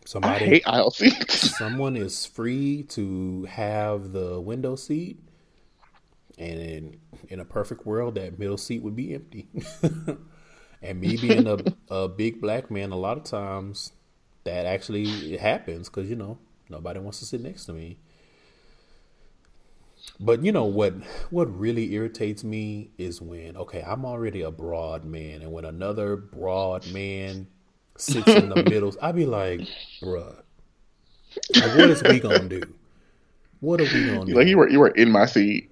[0.07, 1.57] I Somebody, hate aisle seats.
[1.57, 5.19] someone is free to have the window seat,
[6.37, 6.97] and in,
[7.27, 9.49] in a perfect world, that middle seat would be empty.
[10.81, 11.57] and me being a,
[11.93, 13.91] a big black man, a lot of times
[14.45, 16.37] that actually happens because you know
[16.69, 17.97] nobody wants to sit next to me.
[20.21, 20.93] But you know what?
[21.31, 26.15] What really irritates me is when okay, I'm already a broad man, and when another
[26.15, 27.47] broad man
[27.97, 29.61] sits in the middle, I'd be like,
[30.01, 30.35] bruh,
[31.55, 32.61] like, what is we gonna do?
[33.59, 34.33] What are we gonna do?
[34.35, 35.71] like you were you were in my seat.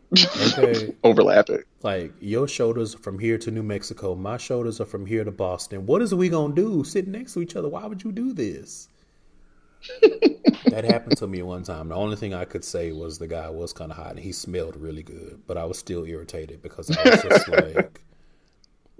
[0.57, 0.93] Okay.
[1.03, 1.63] Overlapping.
[1.83, 5.85] Like your shoulders from here to New Mexico, my shoulders are from here to Boston.
[5.85, 7.69] What is we gonna do sitting next to each other?
[7.69, 8.87] Why would you do this?
[10.01, 11.89] that happened to me one time.
[11.89, 14.31] The only thing I could say was the guy was kind of hot and he
[14.31, 18.01] smelled really good, but I was still irritated because I was just like,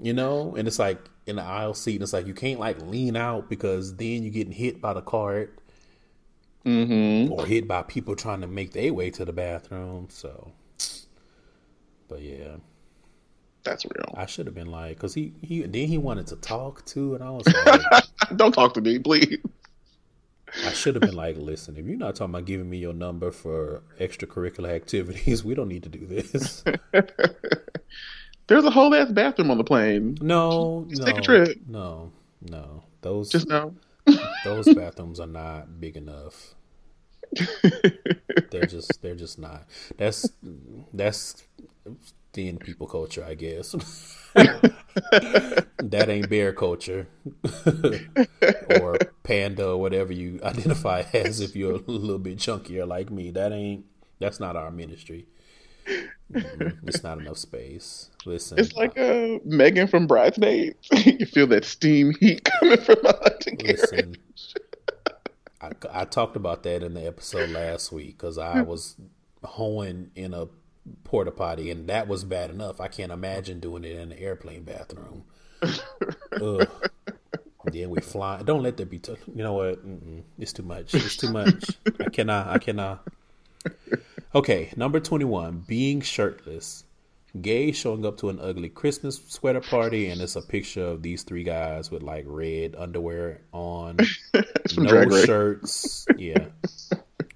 [0.01, 2.81] you know, and it's like in the aisle seat, and it's like you can't like
[2.81, 5.59] lean out because then you're getting hit by the cart
[6.65, 7.31] Mm-hmm.
[7.31, 10.07] or hit by people trying to make their way to the bathroom.
[10.09, 10.51] So,
[12.09, 12.55] but yeah.
[13.63, 14.13] That's real.
[14.15, 17.23] I should have been like, cause he he then he wanted to talk too, and
[17.23, 17.81] I was like,
[18.35, 19.37] Don't talk to me, please.
[20.65, 23.31] I should have been like, listen, if you're not talking about giving me your number
[23.31, 26.63] for extracurricular activities, we don't need to do this.
[28.47, 30.17] There's a whole ass bathroom on the plane.
[30.21, 31.57] No, Just no, take a trip.
[31.67, 32.83] no, no.
[33.01, 33.75] Those Just know.
[34.43, 36.55] those bathrooms are not big enough.
[38.51, 39.65] They're just they're just not.
[39.97, 40.29] That's
[40.93, 41.43] that's
[42.33, 43.71] thin people culture, I guess.
[44.35, 47.07] that ain't bear culture
[48.81, 53.31] or panda or whatever you identify as if you're a little bit chunkier like me.
[53.31, 53.85] That ain't
[54.19, 55.25] that's not our ministry.
[56.33, 58.09] Mm, It's not enough space.
[58.25, 60.87] Listen, It's like uh, Megan from Bridesmaids.
[61.05, 64.15] you feel that steam heat coming from a hunting Listen.
[65.61, 68.67] I, I talked about that in the episode last week because I Hmm.
[68.67, 68.95] was
[69.43, 70.47] hoeing in a
[71.03, 72.81] porta potty, and that was bad enough.
[72.81, 75.23] I can't imagine doing it in an airplane bathroom.
[76.41, 76.69] Ugh.
[77.65, 78.43] Then we fly.
[78.43, 78.99] Don't let that be.
[78.99, 79.83] T- you know what?
[79.87, 80.21] Mm-mm.
[80.37, 80.93] It's too much.
[80.93, 81.71] It's too much.
[81.99, 82.47] I cannot.
[82.47, 83.07] I cannot.
[84.35, 85.63] Okay, number twenty-one.
[85.65, 86.83] Being shirtless.
[87.41, 91.23] Gay showing up to an ugly Christmas sweater party, and it's a picture of these
[91.23, 93.97] three guys with like red underwear on,
[94.77, 96.05] no shirts.
[96.17, 96.47] Yeah,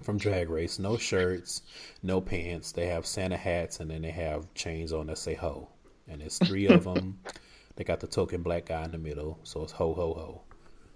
[0.01, 1.61] from Drag Race, no shirts,
[2.03, 2.73] no pants.
[2.73, 5.69] They have Santa hats, and then they have chains on that say "ho,"
[6.05, 7.19] and it's three of them.
[7.75, 10.43] They got the token black guy in the middle, so it's ho ho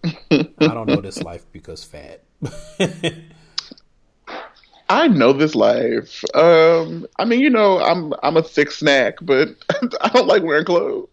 [0.04, 0.50] ho.
[0.60, 2.26] I don't know this life because fat.
[4.90, 6.24] I know this life.
[6.34, 9.50] Um, I mean, you know, I'm I'm a thick snack, but
[10.02, 11.10] I don't like wearing clothes.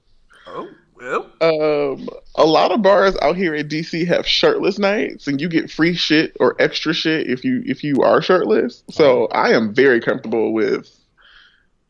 [0.47, 1.31] Oh well.
[1.41, 5.71] Um, a lot of bars out here in DC have shirtless nights, and you get
[5.71, 8.83] free shit or extra shit if you if you are shirtless.
[8.91, 10.89] So I am very comfortable with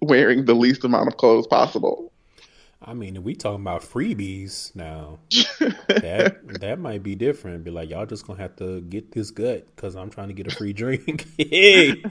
[0.01, 2.10] wearing the least amount of clothes possible.
[2.83, 5.19] I mean, if we talking about freebies now,
[5.89, 7.63] that that might be different.
[7.63, 10.47] Be like, y'all just gonna have to get this gut because I'm trying to get
[10.47, 11.27] a free drink.
[11.39, 12.03] hey,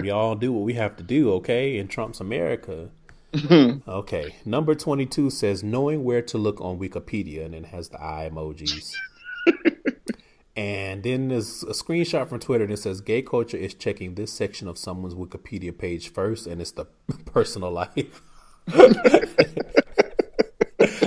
[0.00, 1.78] we all do what we have to do, okay?
[1.78, 2.90] In Trump's America.
[3.32, 3.90] Mm-hmm.
[3.90, 8.30] okay, number 22 says knowing where to look on Wikipedia, and it has the eye
[8.32, 8.94] emojis.
[10.56, 14.68] and then there's a screenshot from Twitter that says gay culture is checking this section
[14.68, 16.86] of someone's Wikipedia page first, and it's the
[17.26, 18.22] personal life.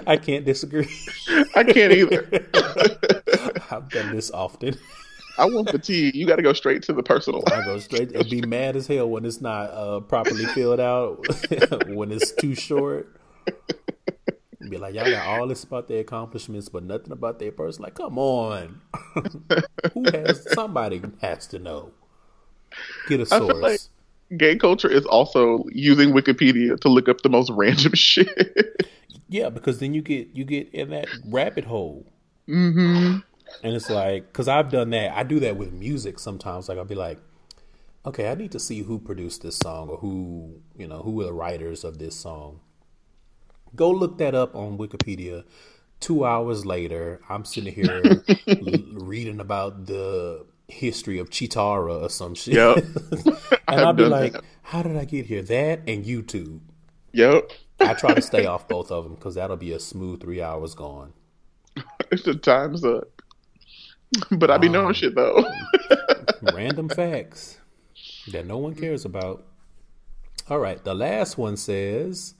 [0.07, 0.89] I can't disagree.
[1.55, 2.49] I can't either.
[3.71, 4.77] I've done this often.
[5.37, 6.11] I want tea.
[6.13, 7.43] You got to go straight to the personal.
[7.47, 11.25] I go straight and be mad as hell when it's not uh, properly filled out,
[11.87, 13.15] when it's too short.
[14.69, 17.83] Be like, y'all got all this about their accomplishments, but nothing about their person.
[17.83, 18.81] Like, come on,
[19.93, 21.91] who has somebody has to know?
[23.07, 23.89] Get a source.
[24.37, 28.29] Gay culture is also using Wikipedia to look up the most random shit.
[29.29, 32.05] Yeah, because then you get you get in that rabbit hole,
[32.47, 33.21] hmm
[33.61, 35.15] and it's like because I've done that.
[35.17, 36.69] I do that with music sometimes.
[36.69, 37.19] Like I'll be like,
[38.05, 41.25] okay, I need to see who produced this song or who you know who are
[41.25, 42.61] the writers of this song.
[43.75, 45.43] Go look that up on Wikipedia.
[45.99, 48.23] Two hours later, I'm sitting here
[48.61, 52.77] l- reading about the history of Chitara or some shit, Yep.
[53.67, 54.43] and I'll be like, that.
[54.63, 55.41] how did I get here?
[55.41, 56.59] That and YouTube.
[57.13, 57.51] Yep.
[57.79, 60.75] I try to stay off both of them because that'll be a smooth three hours
[60.75, 61.13] gone.
[62.11, 63.21] It's the time's up.
[64.31, 65.43] But I be knowing um, shit though.
[66.53, 67.59] Random facts
[68.31, 69.45] that no one cares about.
[70.49, 72.33] All right, the last one says,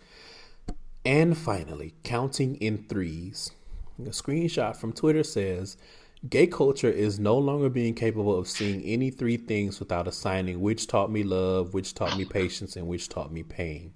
[1.05, 3.51] and finally, counting in threes.
[3.99, 5.77] A screenshot from Twitter says,
[6.27, 10.85] Gay culture is no longer being capable of seeing any three things without assigning which
[10.85, 13.93] taught me love, which taught me patience, and which taught me pain.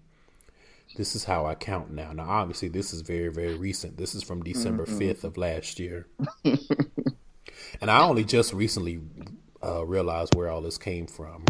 [0.96, 2.14] This is how I count now.
[2.14, 3.98] Now, obviously, this is very, very recent.
[3.98, 6.08] This is from December 5th of last year.
[6.46, 9.02] and I only just recently
[9.62, 11.44] uh, realized where all this came from.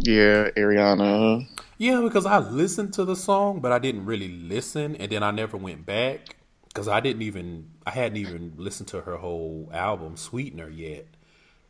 [0.00, 1.46] yeah, Ariana.
[1.78, 5.30] Yeah, because I listened to the song, but I didn't really listen, and then I
[5.30, 6.36] never went back
[6.68, 11.06] because I didn't even I hadn't even listened to her whole album Sweetener yet.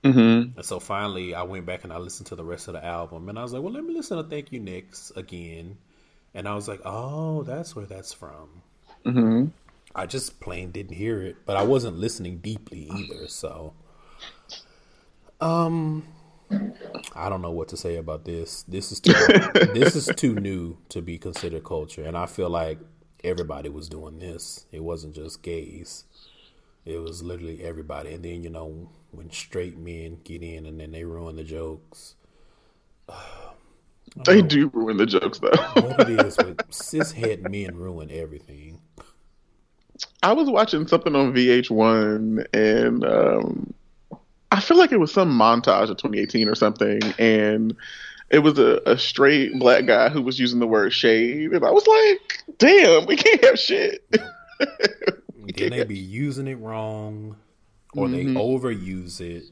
[0.05, 2.85] hmm And so finally, I went back and I listened to the rest of the
[2.85, 5.79] album, and I was like, "Well, let me listen to Thank You Next again."
[6.35, 8.63] And I was like, "Oh, that's where that's from."
[9.05, 9.53] hmm
[9.95, 13.27] I just plain didn't hear it, but I wasn't listening deeply either.
[13.29, 13.75] So,
[15.41, 16.05] um,
[17.15, 18.63] I don't know what to say about this.
[18.65, 19.15] This is too,
[19.63, 22.79] this is too new to be considered culture, and I feel like
[23.25, 24.67] everybody was doing this.
[24.73, 26.05] It wasn't just gays;
[26.85, 28.13] it was literally everybody.
[28.13, 32.15] And then you know when straight men get in and then they ruin the jokes.
[34.27, 35.51] They do ruin the jokes though.
[35.81, 38.81] What it is with cishet men ruin everything.
[40.21, 43.73] I was watching something on VH1 and um,
[44.53, 47.77] I feel like it was some montage of 2018 or something, and
[48.31, 51.71] it was a, a straight black guy who was using the word shade, and I
[51.71, 54.05] was like, "Damn, we can't have shit."
[55.53, 57.37] then they be using it wrong,
[57.95, 58.35] or mm-hmm.
[58.35, 59.45] they overuse it.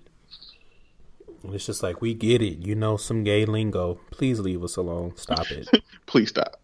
[1.42, 4.01] And it's just like we get it, you know, some gay lingo.
[4.11, 5.16] Please leave us alone.
[5.16, 5.68] Stop it.
[6.07, 6.61] Please stop.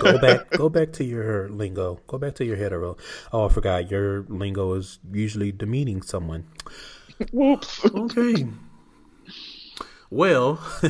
[0.00, 0.50] go back.
[0.50, 2.00] Go back to your lingo.
[2.06, 2.96] Go back to your hetero.
[3.32, 3.90] Oh, I forgot.
[3.90, 6.46] Your lingo is usually demeaning someone.
[7.32, 7.84] Whoops.
[7.84, 8.46] Okay.
[10.10, 10.60] Well,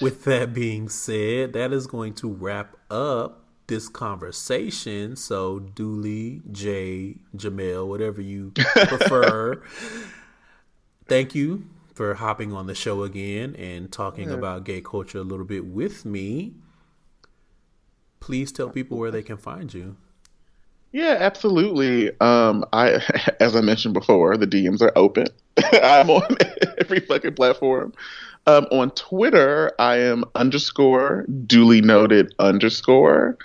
[0.00, 5.16] with that being said, that is going to wrap up this conversation.
[5.16, 9.62] So, Dooley, Jay, Jamel, whatever you prefer,
[11.06, 11.64] thank you
[11.94, 14.34] for hopping on the show again and talking yeah.
[14.34, 16.52] about gay culture a little bit with me.
[18.18, 19.96] Please tell people where they can find you.
[20.92, 22.10] Yeah, absolutely.
[22.20, 23.00] Um, I,
[23.40, 25.26] as I mentioned before, the DMs are open.
[25.72, 26.36] I'm on
[26.78, 27.92] every fucking platform.
[28.46, 33.36] Um, on Twitter, I am underscore duly noted underscore.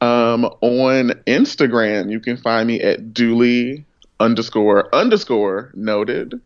[0.00, 3.84] Um, on Instagram, you can find me at duly
[4.18, 6.40] underscore underscore noted.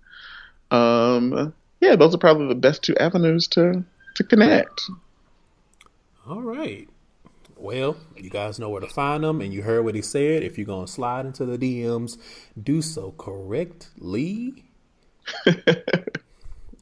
[0.71, 4.83] Um, yeah, those are probably the best two avenues to to connect.
[6.27, 6.89] All right.
[7.57, 10.43] Well, you guys know where to find them, and you heard what he said.
[10.43, 12.19] If you're gonna slide into the DMs,
[12.61, 14.65] do so correctly.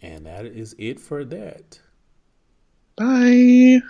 [0.02, 1.80] and that is it for that.
[2.96, 3.80] Bye.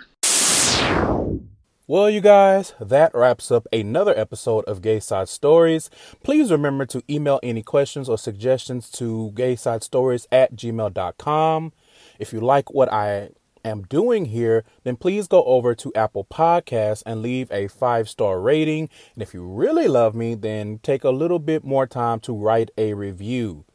[1.85, 5.89] Well, you guys, that wraps up another episode of Gay Side Stories.
[6.23, 11.73] Please remember to email any questions or suggestions to gaysidestories at gmail.com.
[12.19, 13.31] If you like what I
[13.65, 18.39] am doing here, then please go over to Apple Podcasts and leave a five star
[18.39, 18.89] rating.
[19.13, 22.71] And if you really love me, then take a little bit more time to write
[22.77, 23.65] a review.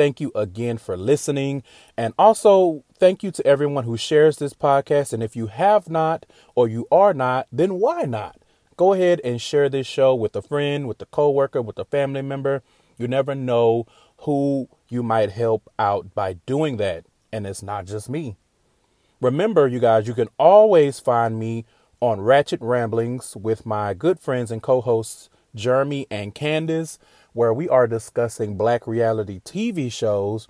[0.00, 1.62] Thank you again for listening.
[1.94, 5.12] And also, thank you to everyone who shares this podcast.
[5.12, 6.24] And if you have not
[6.54, 8.40] or you are not, then why not?
[8.78, 12.22] Go ahead and share this show with a friend, with a coworker, with a family
[12.22, 12.62] member.
[12.96, 13.84] You never know
[14.20, 17.04] who you might help out by doing that.
[17.30, 18.38] And it's not just me.
[19.20, 21.66] Remember, you guys, you can always find me
[22.00, 26.98] on Ratchet Ramblings with my good friends and co hosts, Jeremy and Candace,
[27.32, 30.48] where we are discussing black reality TV shows.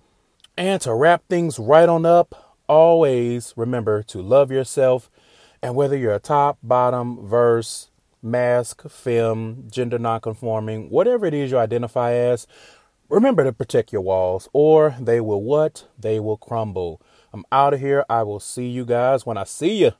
[0.56, 5.10] And to wrap things right on up, always remember to love yourself.
[5.62, 7.90] And whether you're a top, bottom, verse,
[8.22, 12.46] masc, femme, gender nonconforming, whatever it is you identify as,
[13.08, 15.86] remember to protect your walls, or they will what?
[15.98, 17.00] They will crumble.
[17.32, 18.04] I'm out of here.
[18.08, 19.92] I will see you guys when I see you.